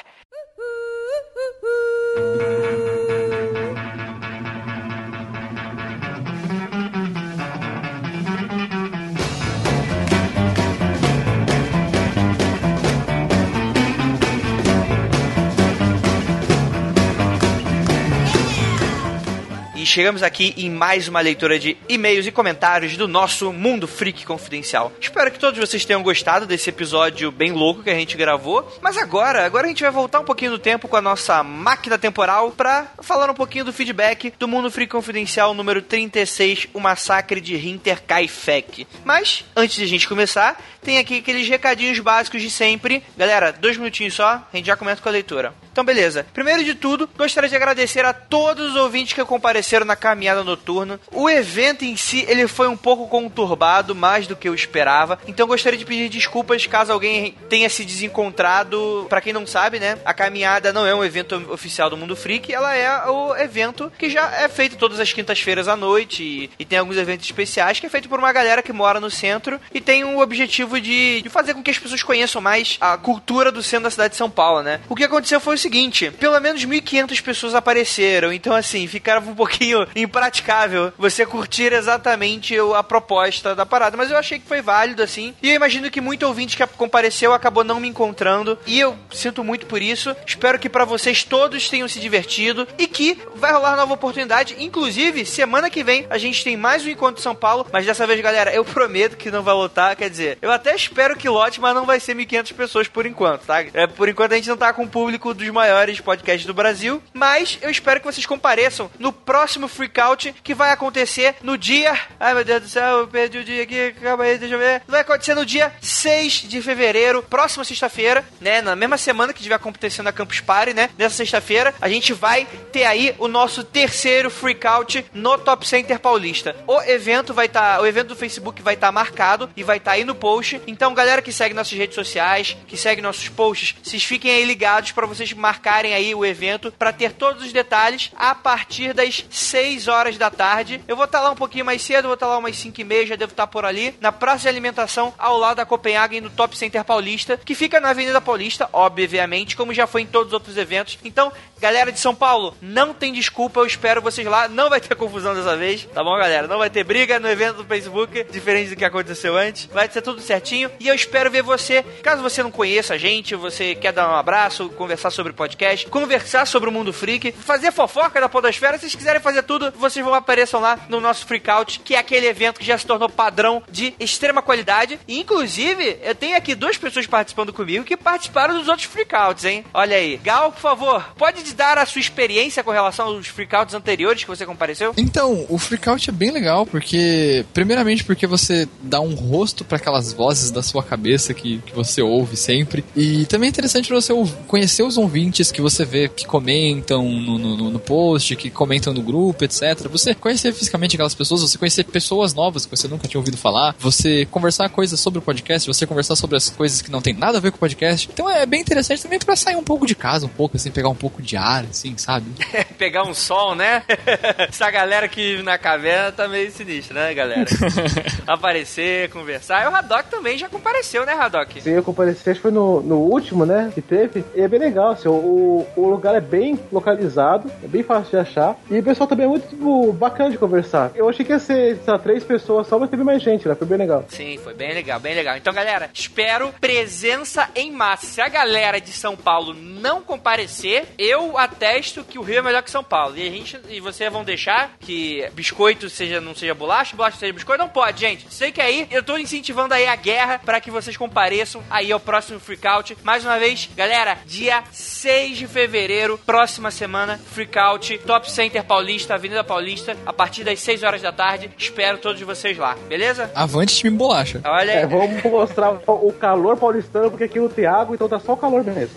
[19.93, 24.91] chegamos aqui em mais uma leitura de e-mails e comentários do nosso Mundo Freak Confidencial.
[24.99, 28.67] Espero que todos vocês tenham gostado desse episódio bem louco que a gente gravou.
[28.81, 31.95] Mas agora, agora a gente vai voltar um pouquinho no tempo com a nossa máquina
[31.95, 37.39] temporal pra falar um pouquinho do feedback do Mundo Freak Confidencial número 36, o massacre
[37.39, 38.87] de Hinter Kaifek.
[39.05, 43.03] Mas, antes de a gente começar, tem aqui aqueles recadinhos básicos de sempre.
[43.15, 45.53] Galera, dois minutinhos só, a gente já começa com a leitura.
[45.71, 46.25] Então, beleza.
[46.33, 50.99] Primeiro de tudo, gostaria de agradecer a todos os ouvintes que compareceram na caminhada noturna.
[51.11, 55.19] O evento em si, ele foi um pouco conturbado, mais do que eu esperava.
[55.27, 59.05] Então, gostaria de pedir desculpas caso alguém tenha se desencontrado.
[59.09, 59.97] Pra quem não sabe, né?
[60.05, 64.09] A caminhada não é um evento oficial do Mundo Freak, ela é o evento que
[64.09, 67.85] já é feito todas as quintas-feiras à noite e, e tem alguns eventos especiais que
[67.85, 71.29] é feito por uma galera que mora no centro e tem o objetivo de, de
[71.29, 74.29] fazer com que as pessoas conheçam mais a cultura do centro da cidade de São
[74.29, 74.79] Paulo, né?
[74.89, 79.35] O que aconteceu foi o seguinte: pelo menos 1.500 pessoas apareceram, então assim, ficava um
[79.35, 85.01] pouquinho impraticável você curtir exatamente a proposta da parada, mas eu achei que foi válido
[85.03, 85.33] assim.
[85.41, 89.43] E eu imagino que muito ouvinte que compareceu acabou não me encontrando e eu sinto
[89.43, 90.15] muito por isso.
[90.25, 94.55] Espero que pra vocês todos tenham se divertido e que vai rolar nova oportunidade.
[94.59, 98.05] Inclusive, semana que vem a gente tem mais um encontro em São Paulo, mas dessa
[98.07, 101.59] vez, galera, eu prometo que não vai lotar, quer dizer, eu até espero que lote,
[101.59, 103.61] mas não vai ser 1.500 pessoas por enquanto, tá?
[103.73, 107.01] É, por enquanto a gente não tá com o público dos maiores podcasts do Brasil,
[107.13, 111.97] mas eu espero que vocês compareçam no próximo Freakout que vai acontecer no dia.
[112.19, 114.81] Ai meu Deus do céu, eu perdi o dia aqui, calma aí, deixa eu ver.
[114.87, 118.61] Vai acontecer no dia 6 de fevereiro, próxima sexta-feira, né?
[118.61, 120.89] Na mesma semana que estiver acontecendo a Campus Party, né?
[120.97, 126.55] Nessa sexta-feira, a gente vai ter aí o nosso terceiro Freakout no Top Center Paulista.
[126.67, 130.03] O evento vai estar, o evento do Facebook vai estar marcado e vai estar aí
[130.03, 130.61] no post.
[130.67, 134.91] Então, galera que segue nossas redes sociais, que segue nossos posts, vocês fiquem aí ligados
[134.91, 139.87] para vocês marcarem aí o evento para ter todos os detalhes a partir das 6
[139.87, 140.81] horas da tarde.
[140.87, 143.07] Eu vou estar lá um pouquinho mais cedo, vou estar lá umas 5 e meia,
[143.07, 146.55] já devo estar por ali, na praça de alimentação ao lado da Copenhagen, no Top
[146.57, 150.57] Center Paulista, que fica na Avenida Paulista, obviamente, como já foi em todos os outros
[150.57, 150.97] eventos.
[151.03, 154.47] Então, galera de São Paulo, não tem desculpa, eu espero vocês lá.
[154.47, 156.47] Não vai ter confusão dessa vez, tá bom, galera?
[156.47, 159.65] Não vai ter briga no evento do Facebook, diferente do que aconteceu antes.
[159.67, 161.83] Vai ser tudo certinho e eu espero ver você.
[162.01, 165.85] Caso você não conheça a gente, você quer dar um abraço, conversar sobre sobre podcast,
[165.87, 168.77] conversar sobre o mundo freak, fazer fofoca da podosfera.
[168.77, 172.27] Se vocês quiserem fazer tudo, vocês vão apareçam lá no nosso Freakout, que é aquele
[172.27, 174.99] evento que já se tornou padrão de extrema qualidade.
[175.07, 179.65] E, inclusive, eu tenho aqui duas pessoas participando comigo que participaram dos outros Freakouts, hein?
[179.73, 180.17] Olha aí.
[180.17, 184.45] Gal, por favor, pode dar a sua experiência com relação aos Freakouts anteriores que você
[184.45, 184.93] compareceu?
[184.97, 190.13] Então, o Freakout é bem legal porque, primeiramente, porque você dá um rosto para aquelas
[190.13, 192.83] vozes da sua cabeça que, que você ouve sempre.
[192.95, 194.13] E também é interessante você
[194.47, 199.01] conhecer os ouvintes que você vê que comentam no, no, no post, que comentam no
[199.01, 199.87] grupo, etc.
[199.89, 203.75] Você conhecer fisicamente aquelas pessoas, você conhecer pessoas novas que você nunca tinha ouvido falar,
[203.79, 207.37] você conversar coisas sobre o podcast, você conversar sobre as coisas que não tem nada
[207.37, 208.09] a ver com o podcast.
[208.11, 210.89] Então é bem interessante também pra sair um pouco de casa, um pouco, assim, pegar
[210.89, 212.25] um pouco de ar, assim, sabe?
[212.77, 213.83] Pegar um sol, né?
[214.49, 217.45] Essa galera que vive na caverna tá meio sinistra, né, galera?
[218.27, 219.63] Aparecer, conversar.
[219.63, 221.61] E o Haddock também já compareceu, né, Haddock?
[221.61, 224.23] Sim, eu compareci, acho que foi no, no último, né, que teve.
[224.35, 228.17] E é bem legal, assim, o, o lugar é bem localizado, é bem fácil de
[228.17, 228.57] achar.
[228.69, 230.91] E o pessoal também é muito tipo, bacana de conversar.
[230.95, 233.55] Eu achei que ia ser, três pessoas só, mas teve mais gente, né?
[233.55, 234.03] Foi bem legal.
[234.09, 235.37] Sim, foi bem legal, bem legal.
[235.37, 238.07] Então, galera, espero presença em massa.
[238.07, 242.63] Se a galera de São Paulo não comparecer, eu atesto que o Rio é melhor
[242.63, 243.15] que São Paulo.
[243.17, 247.33] E a gente e vocês vão deixar que biscoito seja não seja bolacha, bolacha seja
[247.33, 248.25] biscoito, não pode, gente.
[248.33, 251.99] Sei que aí eu tô incentivando aí a guerra para que vocês compareçam aí ao
[251.99, 252.97] próximo Freakout.
[253.03, 259.43] Mais uma vez, galera, dia 6 de fevereiro, próxima semana, Freakout, Top Center Paulista, Avenida
[259.43, 261.49] Paulista, a partir das 6 horas da tarde.
[261.57, 263.31] Espero todos vocês lá, beleza?
[263.33, 264.41] Avante time bolacha.
[264.43, 264.79] Olha aí.
[264.79, 268.33] É, vamos mostrar o o calor paulistano, porque aqui não tem água, então tá só
[268.33, 268.95] o calor mesmo.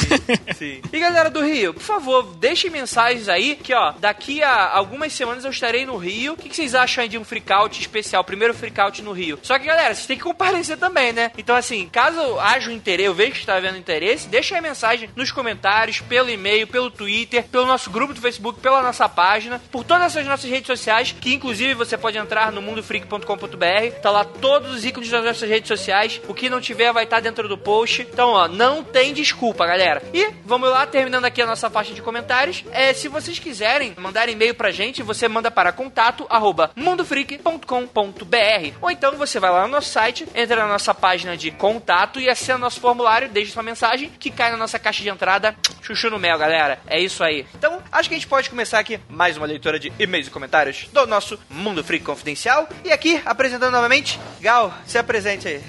[0.56, 0.80] Sim.
[0.92, 5.44] E galera do Rio, por favor, deixem mensagens aí que, ó, daqui a algumas semanas
[5.44, 6.34] eu estarei no Rio.
[6.34, 8.24] O que, que vocês acham aí de um freakout especial?
[8.24, 9.38] Primeiro freakout no Rio.
[9.42, 11.30] Só que, galera, vocês têm que comparecer também, né?
[11.36, 14.62] Então, assim, caso haja um interesse, eu vejo que está havendo interesse, deixa aí a
[14.62, 19.60] mensagem nos comentários, pelo e-mail, pelo Twitter, pelo nosso grupo do Facebook, pela nossa página,
[19.70, 24.24] por todas essas nossas redes sociais, que inclusive você pode entrar no mundofreak.com.br, tá lá
[24.24, 26.20] todos os ícones das nossas redes sociais.
[26.28, 28.02] O que não tiver vai estar dentro do post.
[28.02, 29.85] Então, ó, não tem desculpa, galera.
[30.12, 32.64] E vamos lá, terminando aqui a nossa faixa de comentários.
[32.72, 38.90] É, se vocês quiserem mandar e-mail pra gente, você manda para contato arroba mundofreak.com.br ou
[38.90, 42.58] então você vai lá no nosso site, entra na nossa página de contato e assina
[42.58, 45.56] nosso formulário, deixa sua mensagem que cai na nossa caixa de entrada.
[45.82, 46.80] Chuchu no mel, galera.
[46.86, 47.46] É isso aí.
[47.54, 50.88] Então, acho que a gente pode começar aqui mais uma leitura de e-mails e comentários
[50.92, 52.68] do nosso Mundo Freak Confidencial.
[52.84, 55.62] E aqui, apresentando novamente, Gal, se apresente aí.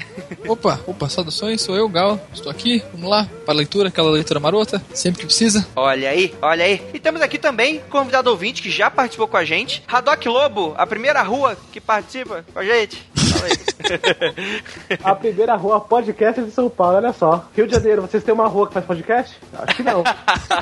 [0.47, 2.20] Opa, opa, saudações, sou eu, Gal.
[2.34, 5.67] Estou aqui, vamos lá, para a leitura, aquela leitura marota, sempre que precisa.
[5.75, 6.81] Olha aí, olha aí.
[6.93, 10.85] E temos aqui também convidado ouvinte que já participou com a gente, Haddock Lobo, a
[10.85, 13.07] primeira rua que participa com a gente.
[13.27, 13.67] Fala aí.
[15.03, 17.45] A primeira rua podcast de São Paulo, olha só.
[17.55, 19.37] Rio de Janeiro, vocês têm uma rua que faz podcast?
[19.53, 20.03] Acho que não.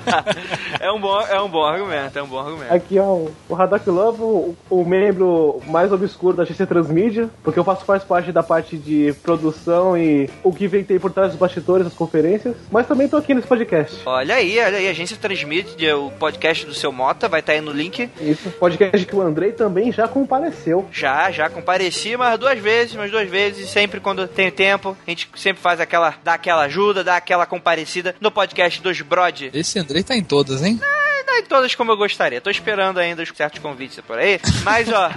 [0.79, 2.73] é, um bom, é um bom argumento, é um bom argumento.
[2.73, 7.63] Aqui, ó, o Haddock Lobo, o, o membro mais obscuro da GC Transmídia, porque eu
[7.63, 11.39] faço faz parte da parte de produção e o que vem tem por trás dos
[11.39, 14.01] bastidores das conferências, mas também tô aqui nesse podcast.
[14.05, 17.61] Olha aí, olha aí, a agência transmite o podcast do seu Mota, vai estar aí
[17.61, 18.09] no link.
[18.19, 20.87] Isso, podcast que o Andrei também já compareceu.
[20.91, 25.29] Já, já compareci, mas duas vezes, mas duas vezes, sempre quando tem tempo, a gente
[25.35, 29.49] sempre faz aquela, dá aquela ajuda, dá aquela comparecida no podcast dos Brod.
[29.53, 30.79] Esse Andrei tá em todas, hein?
[30.81, 30.95] Não
[31.37, 32.41] em todas como eu gostaria.
[32.41, 34.39] Tô esperando ainda os certos convites por aí.
[34.63, 35.11] Mas, ó.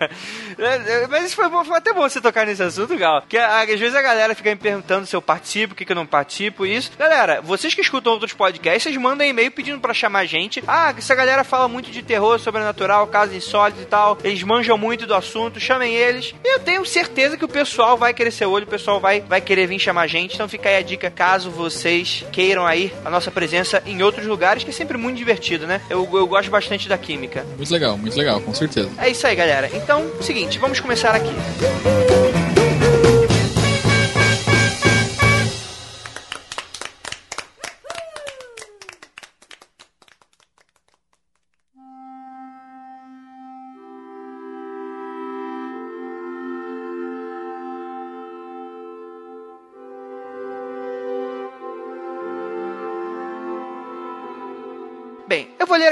[1.08, 3.22] mas isso foi, bom, foi até bom você tocar nesse assunto, Gal.
[3.22, 5.96] Porque às vezes a galera fica me perguntando se eu participo, o que, que eu
[5.96, 6.92] não participo, isso.
[6.98, 10.62] Galera, vocês que escutam outros podcasts, vocês mandam e-mail pedindo pra chamar a gente.
[10.66, 14.18] Ah, essa galera fala muito de terror, sobrenatural, casos insólitos e tal.
[14.22, 16.34] Eles manjam muito do assunto, chamem eles.
[16.44, 19.40] E eu tenho certeza que o pessoal vai querer ser olho, o pessoal vai, vai
[19.40, 20.34] querer vir chamar a gente.
[20.34, 24.64] Então fica aí a dica, caso vocês queiram aí a nossa presença em outros lugares,
[24.64, 25.80] que é sempre muito divertido, né?
[25.88, 27.44] Eu, eu gosto bastante da química.
[27.56, 28.90] Muito legal, muito legal, com certeza.
[28.98, 29.70] É isso aí, galera.
[29.72, 31.32] Então, seguinte, vamos começar aqui.
[31.60, 32.33] Bem,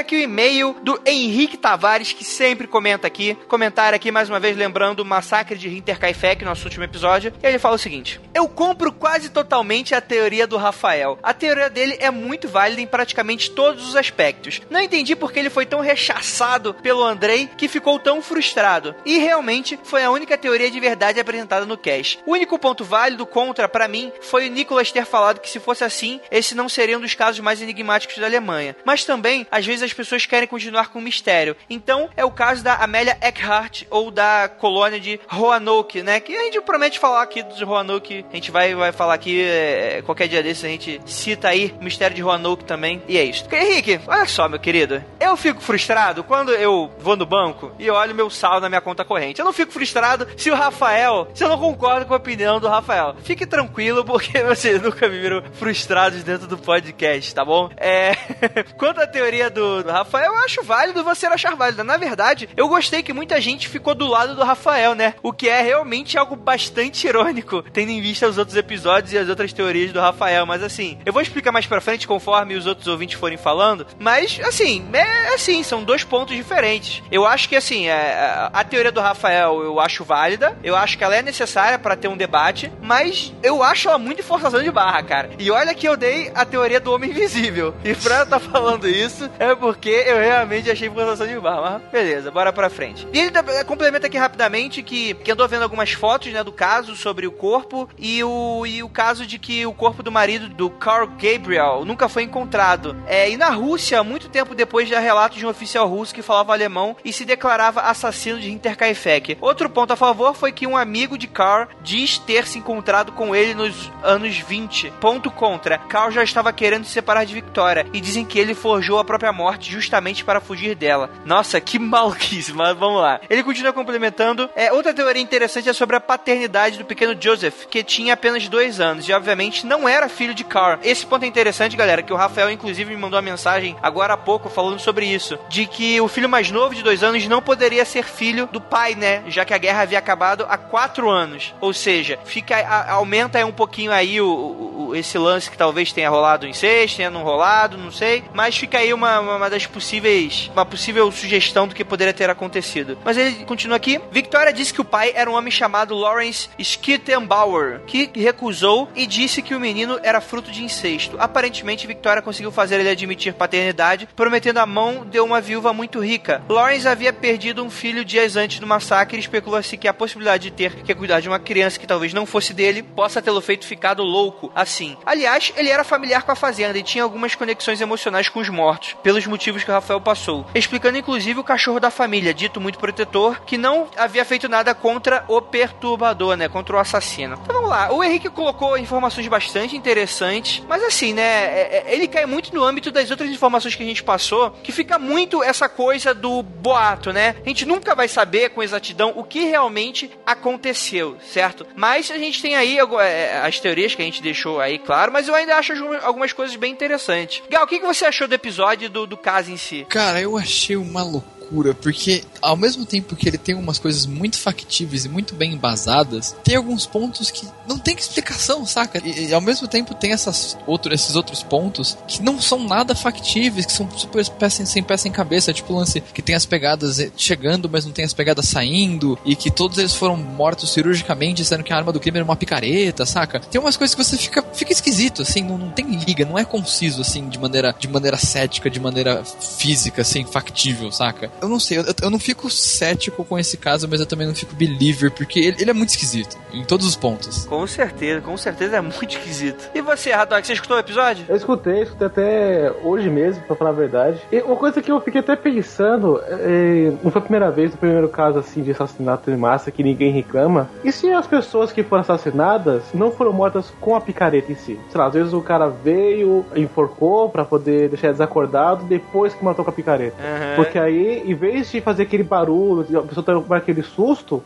[0.02, 3.36] aqui o e-mail do Henrique Tavares, que sempre comenta aqui.
[3.48, 7.32] Comentário aqui, mais uma vez, lembrando o massacre de Hinterkaifeck, nosso último episódio.
[7.42, 11.18] E ele fala o seguinte: Eu compro quase totalmente a teoria do Rafael.
[11.22, 14.60] A teoria dele é muito válida em praticamente todos os aspectos.
[14.68, 18.94] Não entendi porque ele foi tão rechaçado pelo Andrei que ficou tão frustrado.
[19.06, 22.18] E realmente foi a única teoria de verdade apresentada no cast.
[22.26, 25.84] O único ponto válido contra, pra mim, foi o Nicolas ter falado que se fosse
[25.84, 28.74] assim, esse não seria um dos casos mais enigmáticos da Alemanha.
[28.84, 31.56] Mas também, às vezes as pessoas querem continuar com o mistério.
[31.68, 36.20] Então, é o caso da Amélia Eckhart ou da colônia de Roanoke, né?
[36.20, 38.24] Que a gente promete falar aqui dos Roanoke.
[38.30, 41.84] A gente vai, vai falar aqui é, qualquer dia desses, a gente cita aí o
[41.84, 43.02] mistério de Roanoke também.
[43.08, 43.44] E é isso.
[43.52, 45.02] Henrique, olha só, meu querido.
[45.20, 49.04] Eu fico frustrado quando eu vou no banco e olho meu saldo na minha conta
[49.04, 49.40] corrente.
[49.40, 52.68] Eu não fico frustrado se o Rafael, se eu não concordo com a opinião do
[52.68, 53.14] Rafael.
[53.22, 57.70] Fique tranquilo, porque vocês nunca me viram frustrados dentro do podcast, tá bom?
[57.76, 58.14] É.
[58.76, 61.84] Quanto à teoria do, do Rafael, eu acho válido você achar válida.
[61.84, 65.14] Na verdade, eu gostei que muita gente ficou do lado do Rafael, né?
[65.22, 69.28] O que é realmente algo bastante irônico, tendo em vista os outros episódios e as
[69.28, 70.46] outras teorias do Rafael.
[70.46, 73.86] Mas assim, eu vou explicar mais pra frente conforme os outros ouvintes forem falando.
[73.98, 77.02] Mas, assim, é assim, são dois pontos diferentes.
[77.10, 80.56] Eu acho que, assim, é, a teoria do Rafael eu acho válida.
[80.62, 82.72] Eu acho que ela é necessária para ter um debate.
[82.82, 85.30] Mas eu acho ela muito forçação de barra, cara.
[85.38, 87.74] E olha que eu dei a teoria do homem invisível.
[87.84, 91.80] E pra eu tá falando isso, é porque eu realmente achei forçação de barra.
[91.82, 93.06] Mas beleza, bora pra frente.
[93.12, 93.30] E ele
[93.64, 97.88] complementa aqui rapidamente que, que andou vendo algumas fotos, né, do caso sobre o corpo
[97.98, 102.08] e o, e o caso de que o corpo do marido do Carl Gabriel nunca
[102.08, 102.96] foi encontrado.
[103.06, 106.52] É, e na Rússia, muito tempo depois, já relatos de um oficial russo que falava
[106.52, 109.38] alemão e se declarava assassino de Hinterkaifeck.
[109.40, 113.34] Outro ponto a favor foi que um amigo de Carl diz ter se encontrado com
[113.34, 114.92] ele nos anos 20.
[115.00, 115.78] Ponto contra.
[115.78, 119.32] Carl já estava querendo se separar de Victoria e dizem que ele forjou a própria
[119.32, 121.10] morte justamente para fugir dela.
[121.24, 123.20] Nossa, que maluquice, mas vamos lá.
[123.28, 124.48] Ele continua complementando.
[124.54, 128.80] É, outra teoria interessante é sobre a paternidade do pequeno Joseph, que tinha apenas dois
[128.80, 130.78] anos e, obviamente, não era filho de Carl.
[130.82, 134.16] Esse ponto é interessante, galera, que o Rafael, inclusive, me mandou uma mensagem agora há
[134.16, 135.38] pouco falando sobre isso.
[135.48, 138.94] De que o filho mais novo de dois anos não poderia ser filho do pai,
[138.94, 139.22] né?
[139.28, 141.54] Já que a guerra havia acabado há quatro anos.
[141.60, 146.10] Ou seja, fica a, aumenta um pouquinho aí o, o, esse lance que talvez tenha
[146.10, 148.24] rolado em sexto, tenha não rolado, não sei.
[148.32, 150.50] Mas fica aí uma, uma das possíveis.
[150.52, 152.98] Uma possível sugestão do que poderia ter acontecido.
[153.04, 154.00] Mas ele continua aqui.
[154.10, 159.42] Victoria disse que o pai era um homem chamado Lawrence Skittenbauer, que recusou e disse
[159.42, 161.16] que o menino era fruto de incesto.
[161.18, 166.42] Aparentemente, Victoria conseguiu fazer ele admitir paternidade, prometendo a mão de uma viúva muito rica.
[166.48, 170.50] Lawrence havia perdido um filho dias antes do massacre e especula-se que a possibilidade de
[170.50, 174.02] ter que cuidar de uma criança que talvez não fosse dele possa tê-lo feito ficado
[174.02, 174.96] louco assim.
[175.04, 178.96] Aliás, ele era familiar com a fazenda e tinha algumas conexões emocionais com os mortos,
[179.02, 183.40] pelos motivos que o Rafael passou, explicando inclusive o cachorro da família, dito muito protetor,
[183.44, 187.38] que não havia feito nada contra o perturbador, né, contra o assassino.
[187.42, 192.06] Então vamos lá, o Henrique colocou informações bastante interessantes, mas assim, né, é- é- ele
[192.06, 195.68] cai muito no âmbito das outras informações que a gente passou, que fica muito essa
[195.68, 197.36] coisa do boato, né?
[197.44, 201.66] A gente nunca vai saber com exatidão o que realmente aconteceu, certo?
[201.74, 205.28] Mas a gente tem aí é, as teorias que a gente deixou aí, claro, mas
[205.28, 205.72] eu ainda acho
[206.02, 207.42] algumas- coisas bem interessantes.
[207.50, 209.86] Gal, o que você achou do episódio do, do caso em si?
[209.88, 211.41] Cara, eu achei uma loucura,
[211.80, 216.34] porque ao mesmo tempo que ele tem umas coisas muito factíveis e muito bem embasadas,
[216.42, 219.00] tem alguns pontos que não tem explicação, saca?
[219.04, 222.94] E, e ao mesmo tempo tem essas outro, esses outros pontos que não são nada
[222.94, 226.46] factíveis, que são super peça, sem peça em cabeça, tipo o lance que tem as
[226.46, 231.44] pegadas chegando, mas não tem as pegadas saindo, e que todos eles foram mortos cirurgicamente,
[231.44, 233.40] sendo que a arma do crime era uma picareta, saca?
[233.40, 236.44] Tem umas coisas que você fica, fica esquisito, assim, não, não tem liga, não é
[236.44, 241.30] conciso, assim, de maneira, de maneira cética, de maneira física, assim, factível, saca?
[241.42, 244.34] Eu não sei, eu, eu não fico cético com esse caso, mas eu também não
[244.34, 247.44] fico believer, porque ele, ele é muito esquisito, em todos os pontos.
[247.46, 249.68] Com certeza, com certeza é muito esquisito.
[249.74, 251.24] E você, Radok, você escutou o episódio?
[251.28, 254.20] Eu escutei, escutei até hoje mesmo, pra falar a verdade.
[254.30, 257.76] E uma coisa que eu fiquei até pensando, é, não foi a primeira vez, o
[257.76, 260.70] primeiro caso assim de assassinato em massa que ninguém reclama.
[260.84, 264.78] E se as pessoas que foram assassinadas não foram mortas com a picareta em si?
[264.90, 269.64] Sei lá, às vezes o cara veio, enforcou pra poder deixar desacordado depois que matou
[269.64, 270.16] com a picareta.
[270.22, 270.56] Aham.
[270.56, 274.42] Porque aí em vez de fazer aquele barulho, a pessoa ter aquele susto,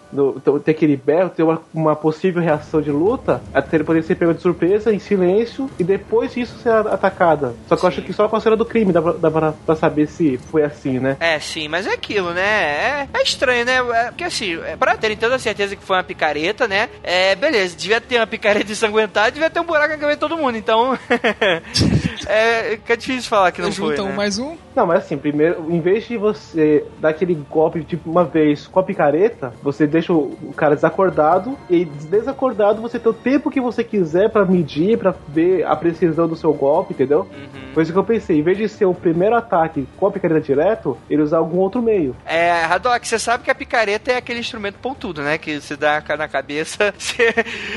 [0.65, 4.35] ter aquele berro, ter uma, uma possível reação de luta, até ele poder ser pego
[4.35, 7.55] de surpresa, em silêncio, e depois disso ser atacada.
[7.69, 9.53] Só que eu acho que só com a cena do crime dá pra, dá pra,
[9.53, 11.17] pra saber se foi assim, né?
[11.21, 12.43] É, sim, mas é aquilo, né?
[12.43, 13.77] É, é estranho, né?
[13.77, 16.89] É, porque assim, é, pra terem toda a certeza que foi uma picareta, né?
[17.03, 20.37] É, beleza, devia ter uma picareta ensanguentada, devia ter um buraco na cabeça de todo
[20.37, 20.99] mundo, então.
[22.27, 23.97] é, fica difícil falar que não foi.
[23.97, 24.17] Junta um né?
[24.17, 24.57] mais um.
[24.75, 26.66] Não, mas assim, primeiro, em vez de você
[27.01, 31.85] dar aquele golpe tipo uma vez com a picareta, você deixa o cara desacordado e
[31.85, 36.37] desacordado você tem o tempo que você quiser pra medir, pra ver a precisão do
[36.37, 37.21] seu golpe, entendeu?
[37.21, 37.73] Uhum.
[37.75, 38.39] Foi isso que eu pensei.
[38.39, 41.83] Em vez de ser o primeiro ataque com a picareta direto, ele usar algum outro
[41.83, 42.17] meio.
[42.25, 45.39] É, Haddock, você sabe que a picareta é aquele instrumento pontudo, né?
[45.39, 47.35] Que você dá na cabeça, você.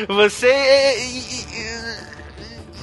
[0.07, 0.49] você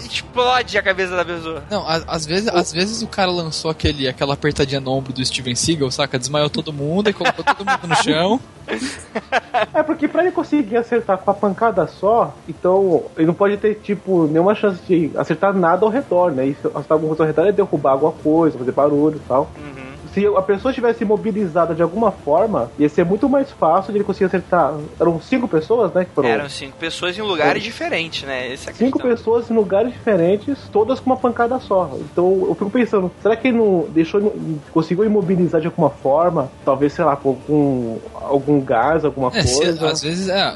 [0.07, 1.63] explode a cabeça da pessoa.
[1.71, 5.55] Não, às vezes, às vezes o cara lançou aquele, aquela apertadinha no ombro do Steven
[5.55, 6.19] Seagal, saca?
[6.19, 8.41] Desmaiou todo mundo e colocou todo mundo no chão.
[9.73, 13.77] É porque pra ele conseguir acertar com a pancada só, então ele não pode ter,
[13.77, 16.47] tipo, nenhuma chance de acertar nada ao redor, né?
[16.47, 19.51] E se acertar alguma coisa ao redor é derrubar alguma coisa, fazer barulho e tal.
[20.17, 24.05] Se a pessoa estivesse mobilizada de alguma forma, ia ser muito mais fácil de ele
[24.05, 24.73] conseguir acertar.
[24.99, 26.07] Eram cinco pessoas, né?
[26.07, 27.67] Que foram Eram cinco pessoas em lugares É.
[27.67, 28.51] diferentes, né?
[28.51, 29.11] Esse é cinco questão.
[29.11, 31.91] pessoas em lugares diferentes, todas com uma pancada só.
[32.01, 34.35] Então eu fico pensando, será que ele não deixou,
[34.73, 36.51] conseguiu imobilizar de alguma forma?
[36.65, 39.87] Talvez, sei lá, com, com algum gás, alguma É, se- coisa.
[39.91, 40.55] às vezes, é,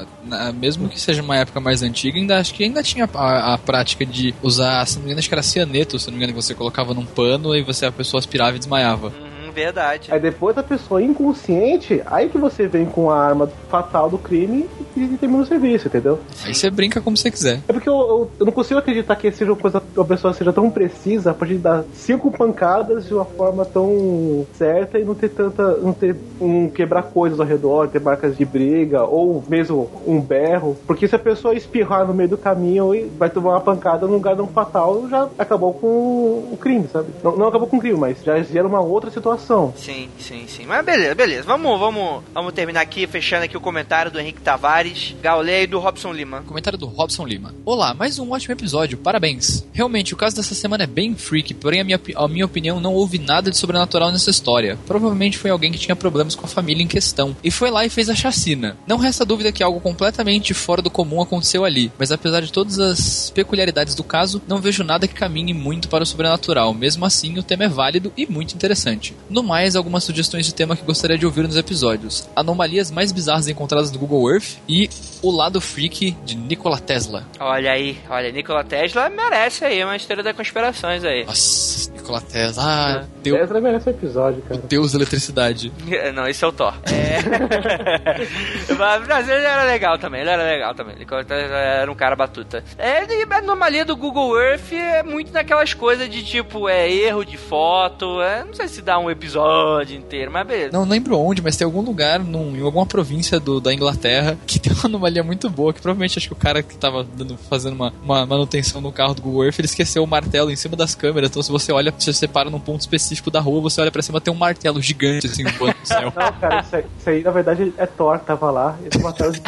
[0.55, 4.03] mesmo que seja uma época mais antiga, ainda acho que ainda tinha a, a prática
[4.07, 6.41] de usar, se não me engano, acho que era cianeto, se não me engano, que
[6.43, 9.11] você colocava num pano e você a pessoa aspirava e desmaiava.
[9.53, 10.11] Verdade.
[10.11, 14.67] Aí depois a pessoa inconsciente, aí que você vem com a arma fatal do crime
[14.95, 16.19] e, e termina o serviço, entendeu?
[16.45, 17.59] Aí você brinca como você quiser.
[17.67, 20.51] É porque eu, eu, eu não consigo acreditar que seja uma coisa, uma pessoa seja
[20.53, 25.15] tão precisa a partir de dar cinco pancadas de uma forma tão certa e não
[25.15, 25.77] ter tanta.
[25.77, 30.77] não ter um quebrar coisas ao redor, ter marcas de briga, ou mesmo um berro.
[30.87, 34.13] Porque se a pessoa espirrar no meio do caminho e vai tomar uma pancada num
[34.13, 37.09] lugar não fatal, já acabou com o crime, sabe?
[37.23, 39.40] Não, não acabou com o crime, mas já gera uma outra situação.
[39.75, 40.65] Sim, sim, sim.
[40.65, 41.43] Mas beleza, beleza.
[41.43, 45.79] Vamos, vamos, vamos terminar aqui, fechando aqui o comentário do Henrique Tavares, Gaulé e do
[45.79, 46.43] Robson Lima.
[46.47, 47.53] Comentário do Robson Lima.
[47.65, 49.65] Olá, mais um ótimo episódio, parabéns.
[49.73, 52.93] Realmente, o caso dessa semana é bem freak, porém, a minha, a minha opinião, não
[52.93, 54.77] houve nada de sobrenatural nessa história.
[54.85, 57.89] Provavelmente foi alguém que tinha problemas com a família em questão e foi lá e
[57.89, 58.77] fez a chacina.
[58.87, 62.79] Não resta dúvida que algo completamente fora do comum aconteceu ali, mas apesar de todas
[62.79, 66.73] as peculiaridades do caso, não vejo nada que caminhe muito para o sobrenatural.
[66.73, 69.15] Mesmo assim, o tema é válido e muito interessante.
[69.31, 73.47] No mais, algumas sugestões de tema que gostaria de ouvir nos episódios: anomalias mais bizarras
[73.47, 74.89] encontradas no Google Earth e
[75.21, 77.25] o lado freak de Nikola Tesla.
[77.39, 81.23] Olha aí, olha, Nikola Tesla merece aí uma história das conspirações aí.
[81.23, 82.63] Nossa, Nikola Tesla.
[82.65, 84.61] Ah, Deus, Tesla merece um episódio, cara.
[84.67, 85.71] Deus da eletricidade.
[86.13, 86.73] Não, esse é o Thor.
[86.91, 87.21] É...
[89.07, 90.95] Mas, ele era legal também, ele era legal também.
[90.97, 92.63] Nikola Tesla era um cara batuta.
[92.77, 97.23] É, e a anomalia do Google Earth é muito naquelas coisas de tipo, é erro
[97.23, 100.71] de foto, é, não sei se dá um episódio inteiro, mas beleza.
[100.71, 104.57] Não lembro onde, mas tem algum lugar num- em alguma província do- da Inglaterra que
[104.59, 107.73] tem uma anomalia muito boa, que provavelmente acho que o cara que tava dando- fazendo
[107.73, 110.95] uma, uma manutenção no carro do Google Earth, ele esqueceu o martelo em cima das
[110.95, 111.29] câmeras.
[111.29, 114.01] Então se você olha, se você para num ponto específico da rua, você olha pra
[114.01, 116.13] cima, tem um martelo gigante assim voando no céu.
[116.15, 118.75] Não, cara, isso aí, isso aí, na verdade é Thor, tava lá.
[118.85, 119.41] Esse martelo de-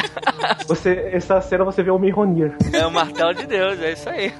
[0.66, 2.54] você, essa cena você vê o Mihonir.
[2.72, 4.32] É o martelo de Deus, é isso aí.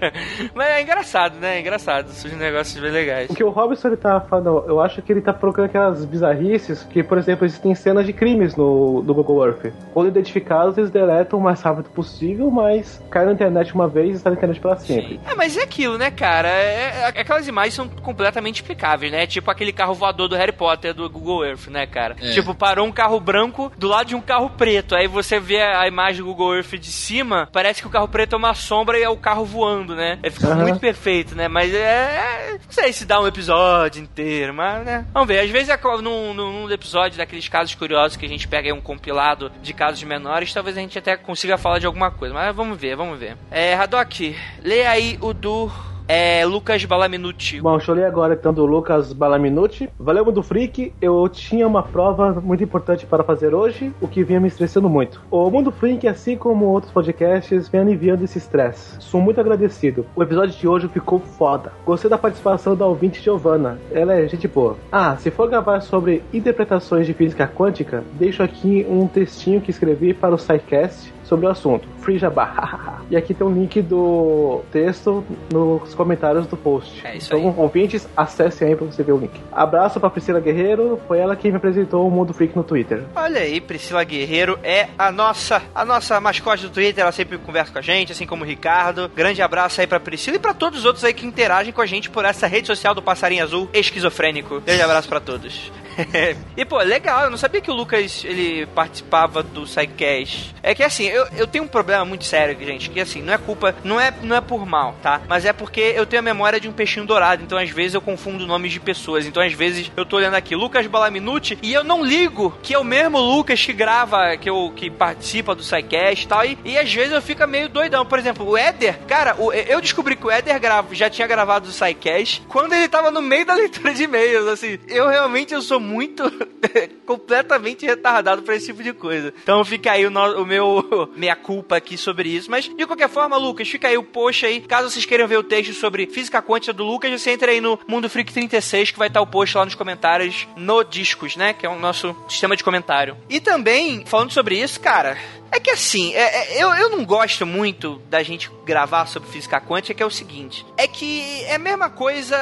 [0.54, 1.56] Mas é engraçado, né?
[1.56, 2.08] É engraçado.
[2.10, 3.30] Surgem negócios bem legais.
[3.30, 6.82] O que o Robson ele tá falando, eu acho que ele tá procurando aquelas bizarrices
[6.90, 9.72] que, por exemplo, existem cenas de crimes no, no Google Earth.
[9.92, 14.16] Quando identificados, eles deletam o mais rápido possível, mas cai na internet uma vez e
[14.16, 15.20] está na internet para sempre.
[15.26, 16.48] É, mas é aquilo, né, cara?
[16.48, 19.26] É, é- aquelas imagens são completamente explicáveis, né?
[19.26, 22.16] Tipo aquele carro voador do Harry Potter do Google Earth, né, cara?
[22.20, 22.32] É.
[22.32, 24.94] Tipo, parou um carro branco do lado de um carro preto.
[24.94, 28.34] Aí você vê a imagem do Google Earth de cima, parece que o carro preto
[28.34, 30.18] é uma sombra e é o carro voando, né?
[30.22, 30.62] Ele fica Aham.
[30.62, 31.48] muito perfeito, né?
[31.48, 32.52] Mas é.
[32.52, 35.06] Não sei se dá um episódio inteiro, mas, né?
[35.12, 35.40] Vamos ver.
[35.40, 38.80] Às vezes, é num num episódio daqueles casos curiosos que a gente pega aí um
[38.80, 42.34] compilado de casos menores, talvez a gente até consiga falar de alguma coisa.
[42.34, 43.36] Mas vamos ver, vamos ver.
[43.50, 45.70] É, Haddock, lê aí o do.
[46.12, 47.60] É, Lucas Balaminuti.
[47.60, 49.88] Bom, deixa eu ler agora então do Lucas Balaminuti.
[49.96, 50.92] Valeu, Mundo Freak.
[51.00, 55.22] Eu tinha uma prova muito importante para fazer hoje, o que vinha me estressando muito.
[55.30, 58.96] O Mundo Freak, assim como outros podcasts, vem aliviando esse estresse.
[58.98, 60.04] Sou muito agradecido.
[60.16, 61.72] O episódio de hoje ficou foda.
[61.86, 63.78] Gostei da participação da ouvinte Giovanna.
[63.92, 64.76] Ela é gente boa.
[64.90, 70.12] Ah, se for gravar sobre interpretações de física quântica, deixo aqui um textinho que escrevi
[70.12, 71.88] para o SciCast sobre o assunto.
[72.00, 72.98] Free Jabá.
[73.08, 77.06] e aqui tem um link do texto nos comentários do post.
[77.06, 79.32] É isso então, ouvintes, acessem aí pra você ver o link.
[79.52, 83.04] Abraço pra Priscila Guerreiro, foi ela quem me apresentou o Mundo Freak no Twitter.
[83.14, 87.72] Olha aí, Priscila Guerreiro é a nossa, a nossa mascote do Twitter, ela sempre conversa
[87.72, 89.08] com a gente, assim como o Ricardo.
[89.14, 91.86] Grande abraço aí pra Priscila e pra todos os outros aí que interagem com a
[91.86, 94.60] gente por essa rede social do Passarinho Azul esquizofrênico.
[94.60, 95.70] Grande abraço pra todos.
[96.56, 100.54] e pô, legal, eu não sabia que o Lucas ele participava do Sidecast.
[100.62, 103.38] É que assim, eu, eu tenho um problema muito sério, gente, que assim, não é
[103.38, 105.20] culpa, não é, não é por mal, tá?
[105.28, 108.00] Mas é porque eu tenho a memória de um peixinho dourado, então às vezes eu
[108.00, 109.26] confundo nomes de pessoas.
[109.26, 112.78] Então às vezes eu tô olhando aqui Lucas Balaminuti e eu não ligo que é
[112.78, 116.78] o mesmo Lucas que grava, que, eu, que participa do Sidecast e tal, e, e
[116.78, 118.04] às vezes eu fico meio doidão.
[118.04, 121.68] Por exemplo, o Éder, cara, o- eu descobri que o Éder grava, já tinha gravado
[121.68, 124.78] o Sidecast quando ele tava no meio da leitura de e-mails, assim.
[124.88, 126.22] Eu realmente eu sou muito
[127.06, 129.32] completamente retardado pra esse tipo de coisa.
[129.42, 132.50] Então fica aí o, no- o meu meia culpa aqui sobre isso.
[132.50, 134.60] Mas de qualquer forma, Lucas, fica aí o post aí.
[134.60, 137.78] Caso vocês queiram ver o texto sobre física quântica do Lucas, você entra aí no
[137.86, 141.52] Mundo Freak 36 que vai estar o post lá nos comentários no Discos, né?
[141.52, 143.16] Que é o nosso sistema de comentário.
[143.28, 145.16] E também, falando sobre isso, cara.
[145.52, 149.60] É que assim, é- é- eu, eu não gosto muito da gente gravar sobre física
[149.60, 152.36] quântica, que é o seguinte: é que é a mesma coisa.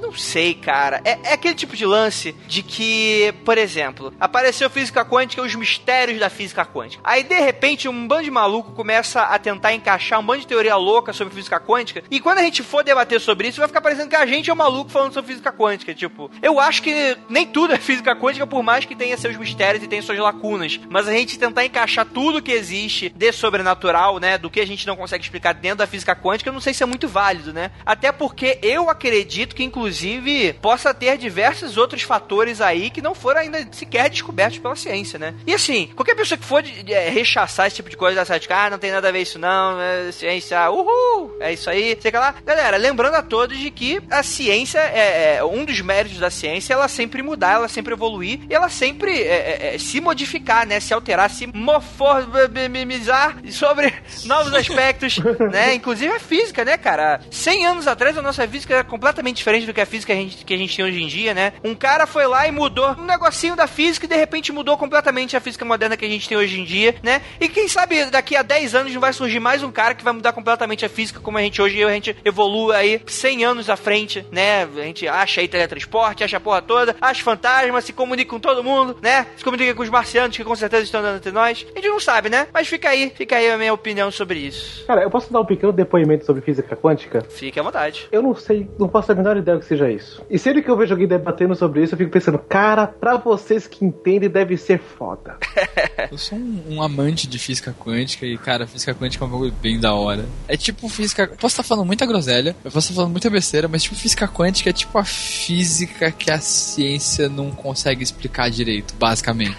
[0.00, 1.00] Não sei, cara.
[1.04, 6.20] É, é aquele tipo de lance de que, por exemplo, apareceu física quântica os mistérios
[6.20, 7.02] da física quântica.
[7.04, 10.76] Aí, de repente, um bando de maluco começa a tentar encaixar um bando de teoria
[10.76, 12.04] louca sobre física quântica.
[12.10, 14.52] E quando a gente for debater sobre isso, vai ficar parecendo que a gente é
[14.52, 15.94] um maluco falando sobre física quântica.
[15.94, 19.82] Tipo, eu acho que nem tudo é física quântica, por mais que tenha seus mistérios
[19.82, 20.78] e tenha suas lacunas.
[20.88, 24.38] Mas a gente tentar encaixar tudo que existe de sobrenatural, né?
[24.38, 26.82] Do que a gente não consegue explicar dentro da física quântica, eu não sei se
[26.82, 27.70] é muito válido, né?
[27.84, 33.40] Até porque eu acredito que, inclusive, possa ter diversos outros fatores aí que não foram
[33.40, 35.34] ainda sequer descobertos pela ciência, né?
[35.46, 38.38] E assim, qualquer pessoa que for de- de- é, rechaçar esse tipo de coisa, essa
[38.38, 41.96] de ah, não tem nada a ver isso não, é ciência, uhul, é isso aí,
[42.00, 42.34] sei lá.
[42.44, 46.72] Galera, lembrando a todos de que a ciência é, é um dos méritos da ciência,
[46.72, 50.80] é ela sempre mudar, ela sempre evoluir, e ela sempre é, é, se modificar, né?
[50.80, 51.46] Se alterar, se
[51.80, 53.92] morfomizar sobre
[54.24, 55.18] novos aspectos,
[55.52, 55.74] né?
[55.74, 57.20] Inclusive a física, né, cara?
[57.30, 60.22] 100 anos atrás a nossa física era completamente diferente do que a física que a
[60.22, 61.52] gente, que a gente tem hoje em dia, né?
[61.62, 65.36] Um cara foi lá e mudou um negocinho da física e de repente mudou completamente
[65.36, 67.20] a física moderna que a gente tem hoje em dia, né?
[67.38, 70.12] E quem sabe daqui a 10 anos não vai surgir mais um cara que vai
[70.12, 73.76] mudar completamente a física como a gente hoje, a gente evolui aí 100 anos à
[73.76, 74.62] frente, né?
[74.62, 78.64] A gente acha aí teletransporte, acha a porra toda, acha fantasma, se comunica com todo
[78.64, 79.26] mundo, né?
[79.36, 81.66] Se comunica com os marcianos que com certeza estão andando entre nós.
[81.74, 82.46] A gente não sabe, né?
[82.52, 84.84] Mas fica aí, fica aí a minha opinião sobre isso.
[84.86, 87.24] Cara, eu posso dar um pequeno depoimento sobre física quântica?
[87.28, 88.08] Fique à vontade.
[88.10, 90.22] Eu não sei, não faço a menor ideia do que seja isso.
[90.30, 93.66] E sempre que eu vejo alguém debatendo sobre isso, eu fico pensando, cara, pra vocês
[93.66, 95.36] que entendem, deve ser foda.
[96.10, 99.52] Eu sou um, um amante de física quântica e, cara, física quântica é um bagulho
[99.60, 100.24] bem da hora.
[100.46, 101.22] É tipo física.
[101.24, 104.28] eu Posso estar falando muita groselha, eu posso estar falando muita besteira, mas tipo, física
[104.28, 109.56] quântica é tipo a física que a ciência não consegue explicar direito, basicamente.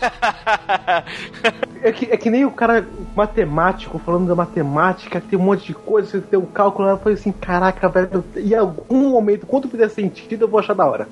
[1.84, 5.68] É que, é que nem o cara matemático falando da matemática, que tem um monte
[5.68, 9.68] de coisa, você tem um cálculo, eu falei assim, caraca, velho, em algum momento, quando
[9.68, 11.08] fizer sentido, eu vou achar da hora.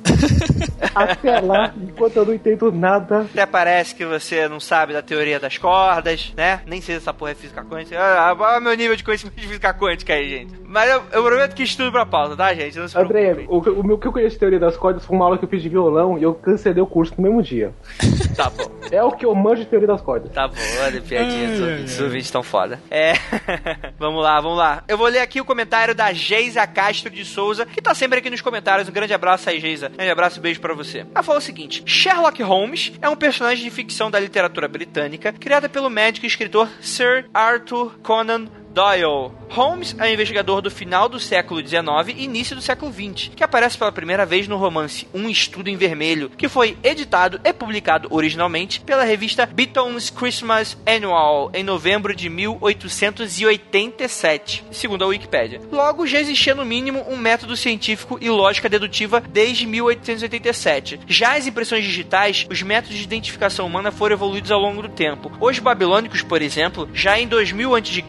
[0.95, 3.21] Até lá, enquanto eu não entendo nada.
[3.21, 6.61] Até parece que você não sabe da teoria das cordas, né?
[6.65, 7.99] Nem sei se essa porra é física quântica.
[7.99, 10.53] Ah, Olha o meu nível de conhecimento de física quântica aí, gente.
[10.65, 12.77] Mas eu, eu prometo que estudo pra pauta, tá, gente?
[12.77, 15.25] Não se André, o, o meu que eu conheço de teoria das cordas foi uma
[15.25, 17.73] aula que eu fiz de violão e eu cancelei o curso no mesmo dia.
[18.37, 18.69] Tá bom.
[18.91, 20.31] É o que eu manjo de teoria das cordas.
[20.31, 20.53] Tá bom,
[20.83, 21.49] olha piadinha,
[21.85, 22.79] os ouvintes- tão foda.
[22.89, 23.13] É.
[23.97, 24.83] vamos lá, vamos lá.
[24.87, 28.29] Eu vou ler aqui o comentário da Geisa Castro de Souza, que tá sempre aqui
[28.29, 28.87] nos comentários.
[28.89, 29.89] Um grande abraço aí, Geisa.
[29.89, 31.05] Grande abraço e beijo pra você.
[31.13, 35.69] Ela falou o seguinte: Sherlock Holmes é um personagem de ficção da literatura britânica, criada
[35.69, 38.45] pelo médico e escritor Sir Arthur Conan
[38.77, 39.31] Doyle.
[39.49, 43.43] Holmes é um investigador do final do século XIX e início do século XX, que
[43.43, 48.07] aparece pela primeira vez no romance Um Estudo em Vermelho, que foi editado e publicado
[48.11, 55.59] originalmente pela revista Beaton's Christmas Annual em novembro de 1887, segundo a Wikipédia.
[55.71, 60.99] Logo, já existia no mínimo um método científico e lógica dedutiva desde 1887.
[61.07, 65.31] Já as impressões digitais, os métodos de identificação humana foram evoluídos ao longo do tempo.
[65.39, 68.03] Os babilônicos, por exemplo, já em 2000 a.C.,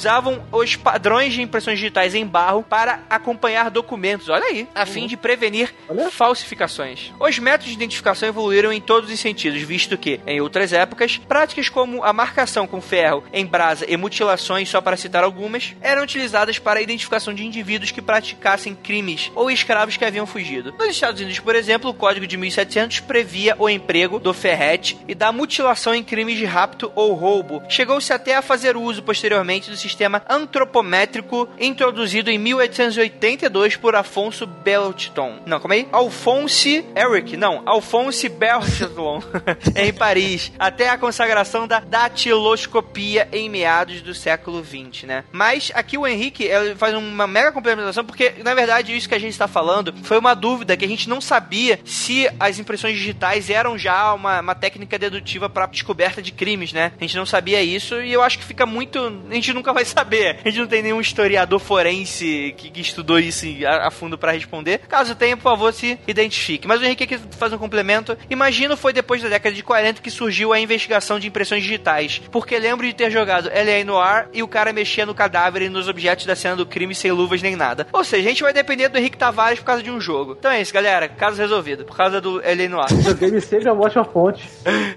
[0.00, 5.06] usavam os padrões de impressões digitais em barro para acompanhar documentos, olha aí, a fim
[5.06, 5.74] de prevenir
[6.10, 7.12] falsificações.
[7.20, 11.68] Os métodos de identificação evoluíram em todos os sentidos, visto que, em outras épocas, práticas
[11.68, 16.58] como a marcação com ferro em brasa e mutilações, só para citar algumas, eram utilizadas
[16.58, 20.74] para a identificação de indivíduos que praticassem crimes ou escravos que haviam fugido.
[20.78, 25.14] Nos Estados Unidos, por exemplo, o Código de 1700 previa o emprego do ferrete e
[25.14, 27.62] da mutilação em crimes de rapto ou roubo.
[27.68, 34.46] Chegou-se até a fazer uso posteriormente do sistema sistema antropométrico introduzido em 1882 por Afonso
[34.46, 35.40] Belton.
[35.46, 35.86] Não, como é?
[35.92, 39.22] Alphonse Eric, não, Alphonse Belton,
[39.76, 45.24] em Paris, até a consagração da datiloscopia em meados do século 20, né?
[45.32, 49.32] Mas aqui o Henrique faz uma mega complementação porque, na verdade, isso que a gente
[49.32, 53.76] está falando foi uma dúvida que a gente não sabia se as impressões digitais eram
[53.76, 56.92] já uma, uma técnica dedutiva para descoberta de crimes, né?
[56.98, 58.98] A gente não sabia isso e eu acho que fica muito.
[59.30, 60.38] A gente nunca vai saber.
[60.44, 64.32] A gente não tem nenhum historiador forense que, que estudou isso a, a fundo para
[64.32, 64.78] responder.
[64.88, 66.66] Caso tenha, por favor, se identifique.
[66.66, 68.16] Mas o Henrique aqui faz um complemento.
[68.28, 72.20] Imagino foi depois da década de 40 que surgiu a investigação de impressões digitais.
[72.30, 73.84] Porque lembro de ter jogado L.A.
[73.84, 77.10] Noir e o cara mexia no cadáver e nos objetos da cena do crime sem
[77.12, 77.86] luvas nem nada.
[77.92, 80.36] Ou seja, a gente vai depender do Henrique Tavares por causa de um jogo.
[80.38, 81.08] Então é isso, galera.
[81.08, 81.84] Caso resolvido.
[81.84, 82.68] Por causa do L.A.
[82.68, 82.88] Noir.
[82.92, 84.48] Videogame sempre é uma ótima fonte.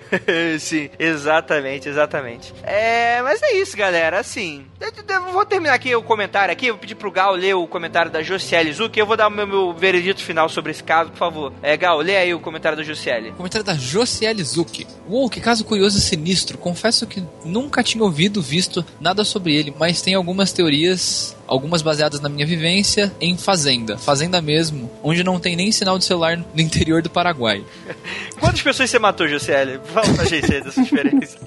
[0.59, 2.53] Sim, exatamente, exatamente.
[2.63, 4.19] É, mas é isso, galera.
[4.19, 4.62] Assim,
[5.33, 6.69] vou terminar aqui o comentário aqui.
[6.71, 8.95] Vou pedir pro Gal ler o comentário da Josiele Zuc.
[8.97, 11.53] Eu vou dar o meu, meu veredito final sobre esse caso, por favor.
[11.61, 13.31] É, Gal, lê aí o comentário da Josiele.
[13.31, 14.85] Comentário da Josiele Zuc.
[15.09, 16.57] Uou, que caso curioso e sinistro.
[16.57, 22.19] Confesso que nunca tinha ouvido, visto nada sobre ele, mas tem algumas teorias algumas baseadas
[22.19, 26.61] na minha vivência em fazenda, fazenda mesmo, onde não tem nem sinal de celular no
[26.61, 27.63] interior do Paraguai.
[28.39, 29.79] Quantas pessoas você matou, Josiele?
[29.85, 31.39] Fala pra gente aí dessa experiência.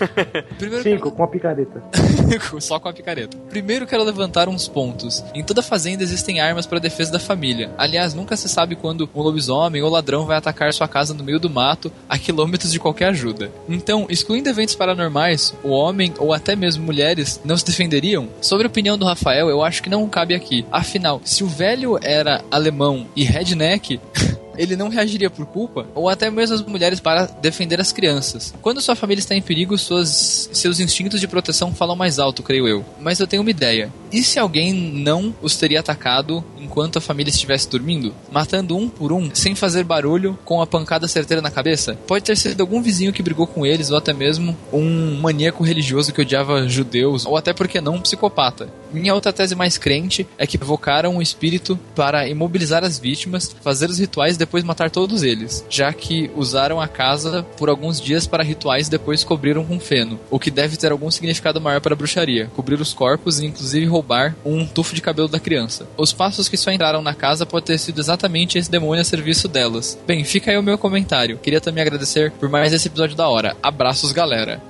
[0.58, 1.82] Primeiro Cinco, com a picareta.
[2.60, 3.36] Só com a picareta.
[3.48, 5.24] Primeiro quero levantar uns pontos.
[5.34, 7.70] Em toda fazenda existem armas para defesa da família.
[7.78, 11.40] Aliás, nunca se sabe quando um lobisomem ou ladrão vai atacar sua casa no meio
[11.40, 13.50] do mato, a quilômetros de qualquer ajuda.
[13.68, 18.28] Então, excluindo eventos paranormais, o homem ou até mesmo mulheres não se defenderiam?
[18.40, 20.64] Sobre a opinião do Rafael, eu acho que não cabe aqui.
[20.70, 24.00] Afinal, se o velho era alemão e redneck.
[24.56, 28.54] ele não reagiria por culpa, ou até mesmo as mulheres para defender as crianças.
[28.60, 32.68] Quando sua família está em perigo, suas, seus instintos de proteção falam mais alto, creio
[32.68, 32.84] eu.
[33.00, 33.92] Mas eu tenho uma ideia.
[34.12, 38.14] E se alguém não os teria atacado enquanto a família estivesse dormindo?
[38.30, 41.98] Matando um por um, sem fazer barulho, com a pancada certeira na cabeça?
[42.06, 46.12] Pode ter sido algum vizinho que brigou com eles, ou até mesmo um maníaco religioso
[46.12, 48.68] que odiava judeus, ou até porque não um psicopata.
[48.92, 53.88] Minha outra tese mais crente é que provocaram um espírito para imobilizar as vítimas, fazer
[53.88, 58.42] os rituais depois matar todos eles, já que usaram a casa por alguns dias para
[58.42, 61.96] rituais e depois cobriram com feno, o que deve ter algum significado maior para a
[61.96, 65.86] bruxaria, cobrir os corpos e inclusive roubar um tufo de cabelo da criança.
[65.96, 69.48] Os passos que só entraram na casa pode ter sido exatamente esse demônio a serviço
[69.48, 69.98] delas.
[70.06, 71.38] Bem, fica aí o meu comentário.
[71.38, 73.56] Queria também agradecer por mais esse episódio da hora.
[73.62, 74.60] Abraços, galera.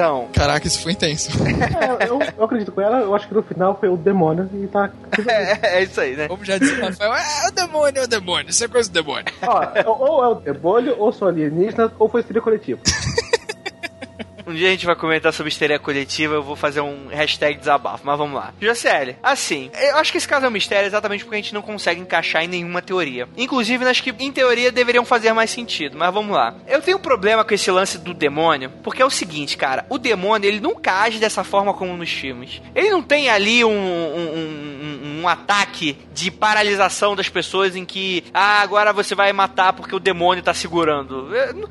[0.00, 0.28] Então.
[0.32, 1.30] Caraca, isso foi intenso.
[1.80, 4.66] É, eu, eu acredito com ela, eu acho que no final foi o demônio e
[4.66, 4.90] tá.
[5.26, 6.28] É, é isso aí, né?
[6.28, 8.92] Como já disse o Rafael, é o demônio, é o demônio, isso é coisa do
[8.92, 9.24] demônio.
[9.42, 12.80] Ó, ou é o demônio, ou sou alienígena, ou foi histeria coletiva.
[14.50, 18.04] Um dia a gente vai comentar sobre histeria coletiva, eu vou fazer um hashtag desabafo,
[18.04, 18.52] mas vamos lá.
[18.60, 21.62] Jocely, assim, eu acho que esse caso é um mistério exatamente porque a gente não
[21.62, 23.28] consegue encaixar em nenhuma teoria.
[23.36, 26.56] Inclusive nas que, em teoria, deveriam fazer mais sentido, mas vamos lá.
[26.66, 29.98] Eu tenho um problema com esse lance do demônio, porque é o seguinte, cara, o
[29.98, 32.60] demônio, ele nunca age dessa forma como nos filmes.
[32.74, 38.24] Ele não tem ali um, um, um, um ataque de paralisação das pessoas em que,
[38.34, 41.28] ah, agora você vai matar porque o demônio tá segurando.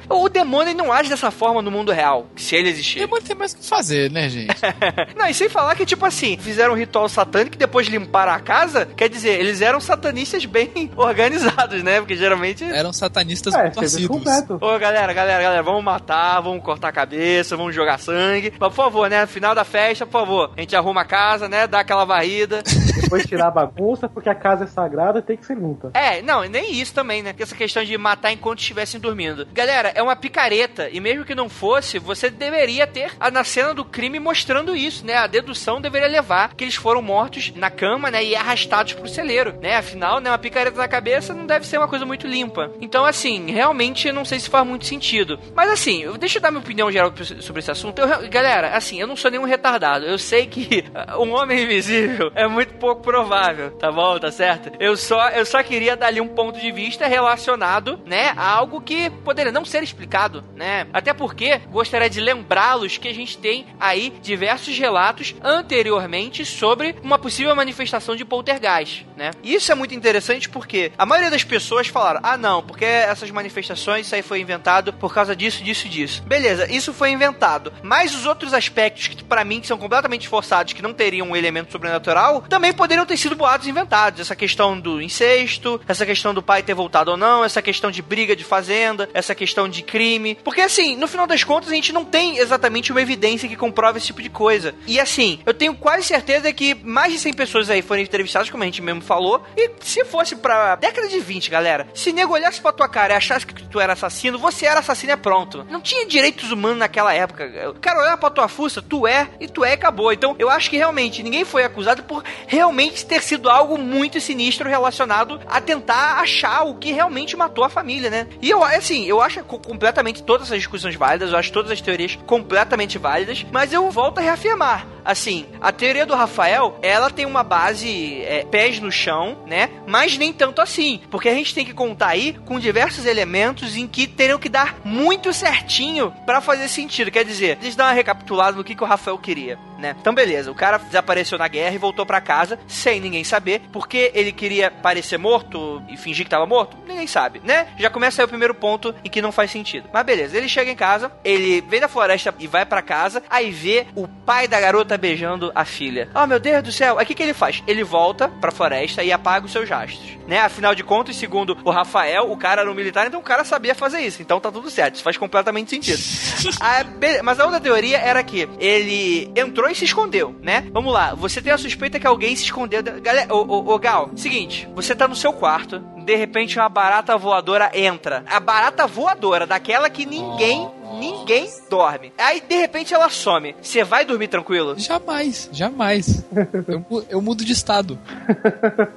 [0.08, 3.00] O demônio não age dessa forma no mundo real, se ele existir.
[3.00, 4.56] Demônio tem mais o que fazer, né, gente?
[5.18, 8.40] não, e sem falar que, tipo assim, fizeram um ritual satânico e depois limparam a
[8.40, 12.00] casa, quer dizer, eles eram satanistas bem organizados, né?
[12.00, 12.64] Porque geralmente...
[12.64, 14.62] Eram satanistas É, muito assíduos.
[14.62, 18.54] Ô, galera, galera, galera, vamos matar, vamos cortar a cabeça, vamos jogar sangue.
[18.60, 19.22] Mas, por favor, né?
[19.22, 21.68] No final da festa, por favor, a gente arruma a casa, né?
[21.68, 22.62] Dá aquela varrida.
[23.02, 25.92] Depois tirar a bagunça, porque a casa é sagrada tem que ser limpa.
[25.94, 27.34] É, não, nem isso também, né?
[27.38, 29.48] Essa questão de matar enquanto estivessem dormindo.
[29.54, 30.90] Galera, é uma picareta.
[30.90, 32.49] E mesmo que não fosse, você deveria
[32.88, 35.16] ter a, na cena do crime mostrando isso, né?
[35.16, 38.24] A dedução deveria levar que eles foram mortos na cama, né?
[38.24, 39.78] E arrastados pro celeiro, né?
[39.78, 40.30] Afinal, né?
[40.30, 42.72] Uma picareta na cabeça não deve ser uma coisa muito limpa.
[42.82, 45.40] Então, assim, realmente não sei se faz muito sentido.
[45.56, 48.00] Mas, assim, deixa eu dar minha opinião geral sobre esse assunto.
[48.00, 50.06] Eu, galera, assim, eu não sou nenhum retardado.
[50.06, 50.84] Eu sei que
[51.20, 54.18] um homem invisível é muito pouco provável, tá bom?
[54.20, 54.72] Tá certo?
[54.80, 58.82] Eu só, eu só queria dar ali um ponto de vista relacionado, né, a algo
[58.82, 60.88] que poderia não ser explicado, né?
[60.94, 67.20] Até porque gostaria de lembrá-los que a gente tem aí diversos relatos anteriormente sobre uma
[67.20, 69.32] possível manifestação de poltergeist, né?
[69.44, 74.06] Isso é muito interessante porque a maioria das pessoas falaram: "Ah, não, porque essas manifestações
[74.06, 76.24] isso aí foi inventado por causa disso, disso e disso".
[76.24, 77.74] Beleza, isso foi inventado.
[77.84, 81.72] Mas os outros aspectos que pra mim são completamente forçados, que não teriam um elemento
[81.72, 84.22] sobrenatural, também poderiam ter sido boatos inventados.
[84.22, 88.02] Essa questão do incesto, essa questão do pai ter voltado ou não, essa questão de
[88.02, 90.36] briga de fazenda, essa questão de crime.
[90.36, 93.98] Porque assim, no final das contas, a gente não tem exatamente uma evidência que comprova
[93.98, 94.74] esse tipo de coisa.
[94.88, 98.64] E assim, eu tenho quase certeza que mais de 100 pessoas aí foram entrevistadas, como
[98.64, 99.44] a gente mesmo falou.
[99.58, 103.18] E se fosse pra década de 20, galera, se nego olhasse pra tua cara e
[103.18, 105.66] achasse que tu era assassino, você era assassino é pronto.
[105.70, 107.50] Não tinha direitos humanos naquela época.
[107.70, 110.12] O cara olhava pra tua fuça, tu é, e tu é e acabou.
[110.12, 114.68] Então, eu acho que realmente ninguém foi acusado por realmente ter sido algo muito sinistro
[114.70, 118.28] relacionado a tentar achar o que realmente matou a família, né?
[118.42, 121.80] E eu, assim, eu acho co- completamente todas essas discussões válidas, eu acho todas as
[121.82, 124.86] teorias completamente válidas, mas eu volto a reafirmar.
[125.04, 129.70] Assim, a teoria do Rafael, ela tem uma base é, pés no chão, né?
[129.88, 131.02] Mas nem tanto assim.
[131.10, 134.76] Porque a gente tem que contar aí com diversos elementos em que teriam que dar
[134.84, 137.10] muito certinho pra fazer sentido.
[137.10, 139.96] Quer dizer, deixa eu dar uma recapitulada no que, que o Rafael queria, né?
[140.00, 143.62] Então, beleza, o cara desapareceu na guerra e voltou pra casa sem ninguém saber.
[143.72, 146.78] Porque ele queria parecer morto e fingir que tava morto?
[146.88, 147.68] Ninguém sabe, né?
[147.80, 149.90] Já começa aí o primeiro ponto em que não faz sentido.
[149.92, 152.09] Mas beleza, ele chega em casa, ele vem da floresta
[152.40, 156.10] e vai pra casa, aí vê o pai da garota beijando a filha.
[156.16, 156.98] Oh, meu Deus do céu.
[156.98, 157.64] Aí o que, que ele faz?
[157.68, 160.40] Ele volta pra floresta e apaga os seus rastros, né?
[160.40, 163.76] Afinal de contas, segundo o Rafael, o cara era um militar, então o cara sabia
[163.76, 164.22] fazer isso.
[164.22, 164.96] Então tá tudo certo.
[164.96, 166.00] Isso faz completamente sentido.
[166.62, 170.66] Ah, be- Mas a outra teoria era que ele entrou e se escondeu, né?
[170.72, 171.14] Vamos lá.
[171.16, 172.82] Você tem a suspeita que alguém se escondeu.
[172.84, 174.68] da- Galera, ô, ô, ô Gal, seguinte.
[174.76, 178.24] Você tá no seu quarto, de repente uma barata voadora entra.
[178.28, 182.12] A barata voadora, daquela que ninguém, ninguém dorme.
[182.18, 183.56] Aí, de repente, ela some.
[183.62, 184.78] Você vai dormir tranquilo?
[184.78, 186.26] Jamais, jamais.
[186.68, 188.00] Eu, eu mudo de estado.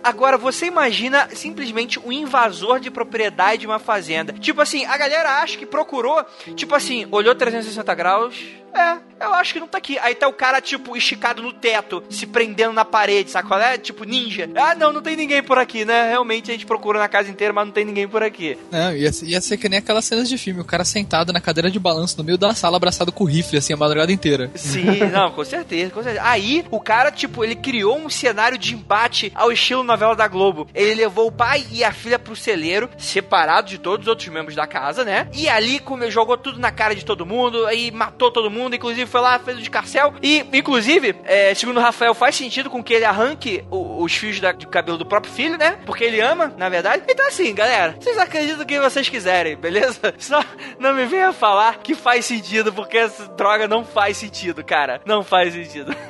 [0.03, 4.33] Agora, você imagina simplesmente um invasor de propriedade de uma fazenda.
[4.33, 6.25] Tipo assim, a galera acha que procurou,
[6.55, 8.62] tipo assim, olhou 360 graus.
[8.75, 9.99] É, eu acho que não tá aqui.
[9.99, 13.77] Aí tá o cara, tipo, esticado no teto, se prendendo na parede, sabe qual é?
[13.79, 14.49] Tipo, ninja.
[14.57, 16.09] Ah, não, não tem ninguém por aqui, né?
[16.09, 18.57] Realmente a gente procura na casa inteira, mas não tem ninguém por aqui.
[18.71, 21.41] Não, ia, ser- ia ser que nem aquelas cenas de filme, o cara sentado na
[21.41, 24.51] cadeira de balanço no meio da sala, abraçado com o rifle, assim, a madrugada inteira.
[24.55, 26.25] Sim, não, com certeza, com certeza.
[26.27, 30.67] Aí, o cara, tipo, ele criou um cenário de embate ao estilo novela da Globo.
[30.75, 34.55] Ele levou o pai e a filha pro celeiro, separado de todos os outros membros
[34.57, 35.29] da casa, né?
[35.35, 39.07] E ali come- jogou tudo na cara de todo mundo, aí matou todo mundo, inclusive
[39.11, 40.15] foi lá, fez o descarcel.
[40.23, 44.39] E, inclusive, é, segundo o Rafael, faz sentido com que ele arranque o- os fios
[44.41, 45.79] da- de cabelo do próprio filho, né?
[45.87, 47.03] Porque ele ama, na verdade.
[47.09, 50.15] Então, assim, galera, vocês acreditam no que vocês quiserem, beleza?
[50.19, 50.45] Só
[50.79, 55.01] não me venha falar que faz sentido, porque essa droga não faz sentido, cara.
[55.05, 55.95] Não faz sentido.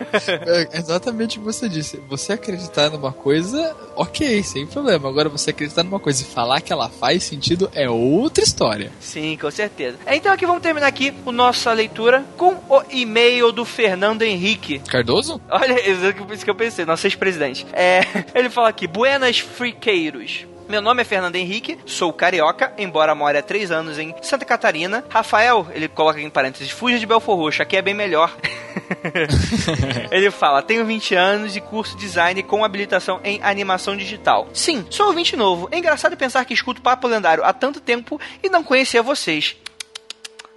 [0.73, 1.97] É exatamente o que você disse.
[2.09, 5.09] Você acreditar numa coisa, ok, sem problema.
[5.09, 8.91] Agora, você acreditar numa coisa e falar que ela faz sentido é outra história.
[9.01, 9.99] Sim, com certeza.
[10.07, 14.81] Então aqui vamos terminar aqui a nossa leitura com o e-mail do Fernando Henrique.
[14.81, 15.41] Cardoso?
[15.49, 17.65] Olha, isso que eu pensei, nosso ex-presidente.
[17.73, 18.01] É,
[18.35, 20.45] ele fala aqui, Buenas Friqueiros.
[20.69, 25.05] Meu nome é Fernando Henrique, sou carioca, embora more há três anos em Santa Catarina.
[25.09, 28.35] Rafael, ele coloca em parênteses, fuja de Belfor Roxo, aqui é bem melhor.
[30.11, 34.49] ele fala, tenho 20 anos e curso design com habilitação em animação digital.
[34.53, 35.69] Sim, sou ouvinte novo.
[35.71, 39.55] É engraçado pensar que escuto papo lendário há tanto tempo e não conhecia vocês.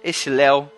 [0.02, 0.70] Esse Léo.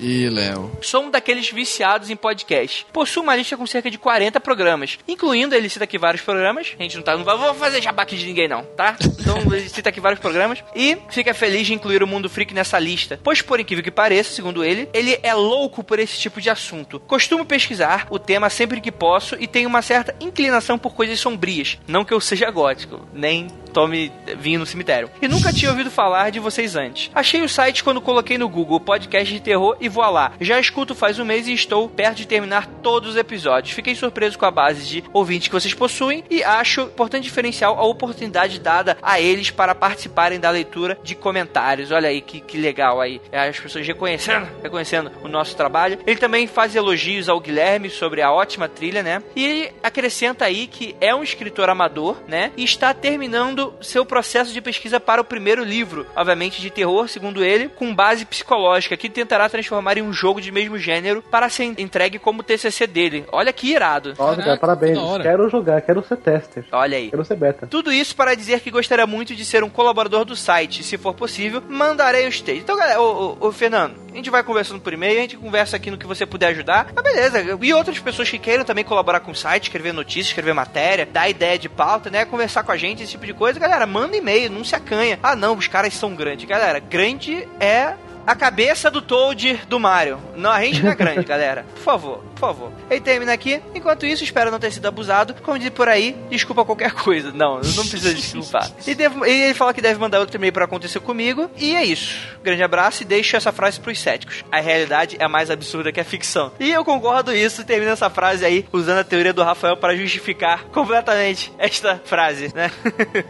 [0.00, 0.70] Ih, Léo.
[0.80, 2.86] Sou um daqueles viciados em podcast.
[2.92, 6.74] Possuo uma lista com cerca de 40 programas, incluindo, ele cita aqui vários programas.
[6.78, 8.96] A gente não tá, não vou fazer jabá aqui de ninguém não, tá?
[9.18, 12.78] Então ele cita aqui vários programas e fica feliz de incluir o Mundo Freak nessa
[12.78, 16.48] lista, pois por incrível que pareça, segundo ele, ele é louco por esse tipo de
[16.48, 17.00] assunto.
[17.00, 21.78] Costumo pesquisar o tema sempre que posso e tenho uma certa inclinação por coisas sombrias.
[21.88, 25.10] Não que eu seja gótico, nem tome vinho no cemitério.
[25.20, 27.10] E nunca tinha ouvido falar de vocês antes.
[27.14, 30.32] Achei o site quando coloquei no Google podcast de terror e vou lá.
[30.40, 33.74] Já escuto faz um mês e estou perto de terminar todos os episódios.
[33.74, 37.84] Fiquei surpreso com a base de ouvintes que vocês possuem e acho importante diferencial a
[37.84, 41.90] oportunidade dada a eles para participarem da leitura de comentários.
[41.90, 43.20] Olha aí que, que legal aí.
[43.32, 45.98] As pessoas reconhecendo, reconhecendo o nosso trabalho.
[46.06, 49.22] Ele também faz elogios ao Guilherme sobre a ótima trilha, né?
[49.34, 52.52] E ele acrescenta aí que é um escritor amador, né?
[52.56, 57.44] E está terminando seu processo de pesquisa para o primeiro livro, obviamente de terror, segundo
[57.44, 61.64] ele, com base psicológica, que tentará transformar em um jogo de mesmo gênero para ser
[61.64, 63.24] entregue como TCC dele.
[63.32, 64.14] Olha que irado.
[64.18, 64.98] Nossa, cara, parabéns.
[65.22, 66.64] Quero jogar, quero ser tester.
[66.72, 67.10] Olha aí.
[67.10, 67.66] Quero ser beta.
[67.66, 70.82] Tudo isso para dizer que gostaria muito de ser um colaborador do site.
[70.82, 72.62] Se for possível, mandarei os textos.
[72.62, 75.76] Então, galera, ô, ô, ô, Fernando, a gente vai conversando por e-mail, a gente conversa
[75.76, 76.88] aqui no que você puder ajudar.
[76.94, 77.58] Ah, beleza.
[77.60, 81.28] E outras pessoas que queiram também colaborar com o site, escrever notícias, escrever matéria, dar
[81.28, 82.24] ideia de pauta, né?
[82.24, 83.60] Conversar com a gente, esse tipo de coisa.
[83.60, 85.18] Galera, manda e-mail, não se acanha.
[85.22, 86.48] Ah, não, os caras são grandes.
[86.48, 87.94] Galera, grande é
[88.30, 90.20] a cabeça do Toad do Mario.
[90.36, 91.64] Não, a gente não é grande, galera.
[91.74, 92.72] Por favor, por favor.
[92.90, 93.60] Ele termina aqui.
[93.74, 95.34] Enquanto isso, espero não ter sido abusado.
[95.42, 97.32] Como diz por aí, desculpa qualquer coisa.
[97.32, 98.70] Não, não precisa desculpar.
[98.86, 101.50] E, devo- e ele fala que deve mandar outro e-mail pra acontecer comigo.
[101.56, 102.16] E é isso.
[102.42, 104.44] Grande abraço e deixo essa frase pros céticos.
[104.52, 106.52] A realidade é mais absurda que a ficção.
[106.60, 107.64] E eu concordo isso.
[107.64, 112.70] Termina essa frase aí usando a teoria do Rafael para justificar completamente esta frase, né?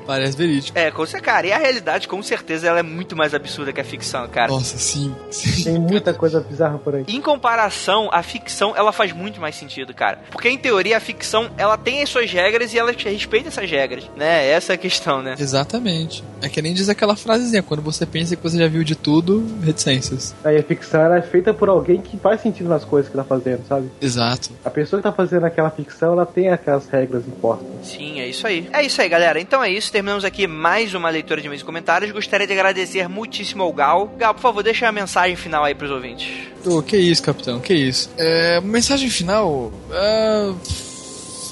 [0.06, 0.76] Parece verídico.
[0.78, 1.46] É, com certeza, cara.
[1.46, 4.50] E a realidade, com certeza, ela é muito mais absurda que a ficção, cara.
[4.50, 5.64] Nossa, sim.
[5.64, 7.04] Tem muita coisa bizarra por aí.
[7.08, 10.20] Em comparação, a ficção, ela faz muito mais sentido, cara.
[10.30, 14.04] Porque, em teoria, a ficção, ela tem as suas regras e ela respeita essas regras,
[14.16, 14.48] né?
[14.48, 15.34] Essa é a questão, né?
[15.38, 16.22] Exatamente.
[16.40, 19.44] É que nem diz aquela frasezinha, quando você pensa que você já viu de tudo,
[19.62, 20.34] reticências.
[20.44, 23.24] Aí a ficção ela é feita por alguém que faz sentido nas coisas que tá
[23.24, 23.90] fazendo, sabe?
[24.00, 24.50] Exato.
[24.64, 27.66] A pessoa que tá fazendo aquela ficção, ela tem aquelas regras impostas.
[27.82, 28.68] Sim, é isso aí.
[28.72, 29.40] É isso aí, galera.
[29.40, 29.90] Então é isso.
[29.90, 32.10] Terminamos aqui mais uma leitura de e comentários.
[32.10, 34.06] Gostaria de agradecer muitíssimo ao Gal.
[34.16, 36.28] Gal, por favor, deixa a mensagem final aí pros ouvintes.
[36.66, 38.10] Ô, que isso, capitão, que isso.
[38.18, 39.72] É, mensagem final.
[39.90, 40.52] é,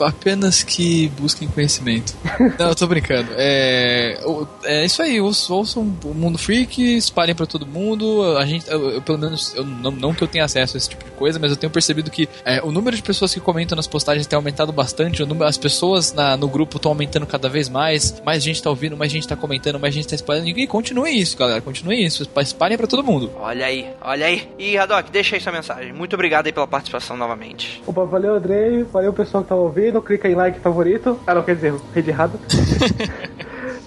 [0.01, 2.15] apenas que busquem conhecimento.
[2.59, 3.31] Não, eu tô brincando.
[3.37, 4.19] É,
[4.65, 8.37] é isso aí, ouçam, o Mundo Freak, espalhem pra todo mundo.
[8.39, 10.89] A gente, eu, eu, pelo menos, eu, não, não que eu tenha acesso a esse
[10.89, 13.77] tipo de coisa, mas eu tenho percebido que é, o número de pessoas que comentam
[13.77, 15.23] nas postagens tem aumentado bastante.
[15.23, 18.21] O número, as pessoas na- no grupo estão aumentando cada vez mais.
[18.25, 20.49] Mais gente tá ouvindo, mais gente tá comentando, mais gente tá espalhando.
[20.49, 22.29] E continuem isso, galera, continuem isso.
[22.41, 23.31] Espalhem pra todo mundo.
[23.39, 24.49] Olha aí, olha aí.
[24.59, 25.93] E, Haddock, deixa aí sua mensagem.
[25.93, 27.83] Muito obrigado aí pela participação novamente.
[27.87, 31.19] Opa, valeu Andrei, valeu pessoal que tá ouvindo, clica em like favorito.
[31.27, 32.39] Ah não, quer dizer, rede errada.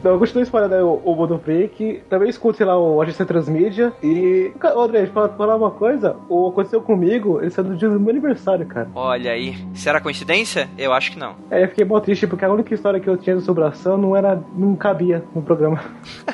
[0.03, 2.03] Não, continue espalhando aí o, o Mundo Freak.
[2.09, 3.91] Também escute lá o Agência Transmídia.
[4.01, 4.51] E.
[4.75, 8.11] Ô, André, pra falar uma coisa, o aconteceu comigo, ele saiu do dia do meu
[8.11, 8.89] aniversário, cara.
[8.95, 9.57] Olha aí.
[9.73, 10.69] Será coincidência?
[10.77, 11.35] Eu acho que não.
[11.51, 14.15] Aí eu fiquei mó triste porque a única história que eu tinha de sobração não
[14.15, 14.41] era.
[14.55, 15.81] não cabia no programa.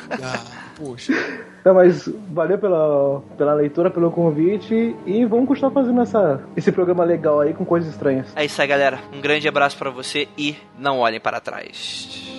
[0.77, 1.13] Poxa.
[1.65, 7.03] Não, mas valeu pela, pela leitura, pelo convite e vamos continuar fazendo essa, esse programa
[7.03, 8.31] legal aí com coisas estranhas.
[8.35, 8.99] É isso aí, galera.
[9.11, 12.34] Um grande abraço pra você e não olhem para trás.